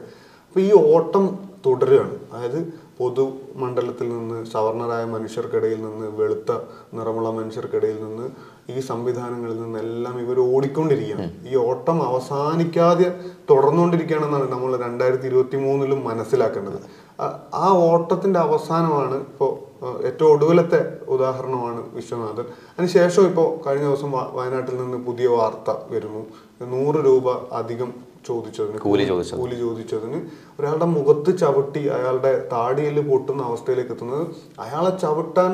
അപ്പൊ 0.49 0.61
ഈ 0.61 0.95
ഓട്ടം 0.95 1.39
തുടരുകയാണ്. 1.67 2.15
അതായത് 2.33 2.90
പൊതുമണ്ഡലത്തിൽ 3.01 4.09
നിന്ന് 4.09 4.45
സവർണരായ 4.45 5.05
മനുഷ്യർക്കിടയിൽ 5.05 5.83
നിന്ന് 5.83 6.07
വെളുത്ത 6.07 6.53
നിറമുള്ള 6.95 7.31
മനുഷ്യർക്കിടയിൽ 7.31 8.05
നിന്ന് 8.05 8.29
ഈ 8.73 8.81
സംവിധാനങ്ങളിൽ 8.81 9.63
നിന്നെല്ലാം 9.63 10.21
ഇവർ 10.21 10.55
ഓടിക്കൊണ്ടിരിക്കുകയാണ്. 10.55 11.49
ഈ 11.49 11.57
ഓട്ടം 11.57 12.03
അവസാനിക്കാതെ 12.03 13.21
തുടർന്നുകൊണ്ടിരിക്കുകയാണെന്നാണ് 13.51 14.53
നമ്മൾ 14.53 14.77
രണ്ടായിരത്തി 14.77 15.27
ഇരുപത്തി 15.27 15.57
മൂന്നിലും 15.57 16.05
മനസ്സിലാക്കേണ്ടത്. 16.05 16.81
ആ- 17.23 17.49
ആ 17.55 17.69
ഓട്ടത്തിന്റെ 17.71 18.41
അവസാനമാണ് 18.41 19.15
ഇപ്പോൾ 19.15 19.71
ഏറ്റവും 20.07 20.33
ഒടുവിലത്തെ 20.33 20.99
ഉദാഹരണമാണ് 21.09 21.95
വിശ്വനാഥൻ. 21.95 22.41
അതിനുശേഷം 22.41 23.27
ഇപ്പോൾ 23.27 23.69
കഴിഞ്ഞ 23.69 23.85
ദിവസം 23.85 24.13
വയനാട്ടിൽ 24.13 24.77
നിന്ന് 24.77 24.99
പുതിയ 24.99 25.27
വാർത്ത 25.27 25.77
വരുന്നു. 25.91 26.27
നൂറ് 26.65 27.07
രൂപ 27.07 27.55
അധികം 27.55 28.10
ചോദിച്ചതിന് 28.29 28.79
കൂലി 28.79 29.05
ചോദിച്ചത്. 29.05 29.39
കൂലി 29.41 29.57
ചോദിച്ചതിന് 29.59 30.19
ഒരാളുടെ 30.59 30.89
മുഖത്ത് 30.97 31.39
ചവിട്ടി 31.39 31.83
അയാളുടെ 31.97 32.33
താടിയിൽ 32.53 32.97
പൊട്ടുന്ന 33.11 33.43
അവസ്ഥയിലേക്ക് 33.43 33.91
എത്തുന്നത് 33.91 34.25
അയാളെ 34.65 34.93
ചവിട്ടാൻ 34.99 35.53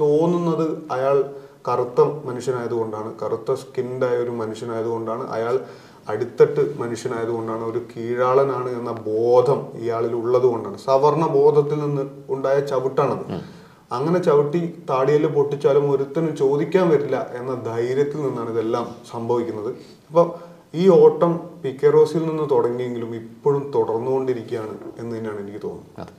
തോന്നുന്നത് 0.00 0.66
അയാൾ 0.92 1.16
കറുത്ത 1.68 2.00
മനുഷ്യനായതുകൊണ്ടാണ്. 2.28 3.10
കറുത്ത 3.22 3.54
സ്കിൻഡായ 3.54 4.16
ഒരു 4.16 4.30
മനുഷ്യനായതുകൊണ്ടാണ്. 4.30 5.24
അയാൾ 5.30 5.54
അടിത്തട്ട് 6.08 6.62
മനുഷ്യനായതുകൊണ്ടാണ്. 6.80 7.64
ഒരു 7.64 7.80
കീഴാളനാണ് 7.92 8.70
എന്ന 8.78 8.92
ബോധം 8.92 9.60
ഇയാളിൽ 9.84 10.14
ഉള്ളത് 10.14 10.46
കൊണ്ടാണ് 10.52 10.78
സവർണ 10.78 11.26
ബോധത്തിൽ 11.26 11.78
നിന്ന് 11.86 12.04
ഉണ്ടായ 12.28 12.60
ചവിട്ടാണത്. 12.72 13.24
അങ്ങനെ 13.96 14.18
ചവിട്ടി 14.18 14.60
താടിയിൽ 14.90 15.24
പൊട്ടിച്ചാലും 15.26 15.84
ഒരുത്തനും 15.90 16.36
ചോദിക്കാൻ 16.36 16.86
വരില്ല 16.92 17.16
എന്ന 17.40 17.52
ധൈര്യത്തിൽ 17.70 18.20
നിന്നാണ് 18.26 18.50
ഇതെല്ലാം 18.50 18.86
സംഭവിക്കുന്നത്. 19.12 19.70
അപ്പൊ 20.08 20.22
ഈ 20.74 20.84
ഓട്ടം 20.88 21.32
പിക്കറോസിൽ 21.62 22.22
നിന്ന് 22.26 22.46
തുടങ്ങിയെങ്കിലും 22.50 23.10
ഇപ്പോഴും 23.14 23.62
തുടർന്നുകൊണ്ടിരിക്കുകയാണ് 23.74 24.76
എന്ന് 25.00 25.12
തന്നെയാണ് 25.16 25.40
എനിക്ക് 25.44 25.62
തോന്നുന്നത്. 25.62 26.12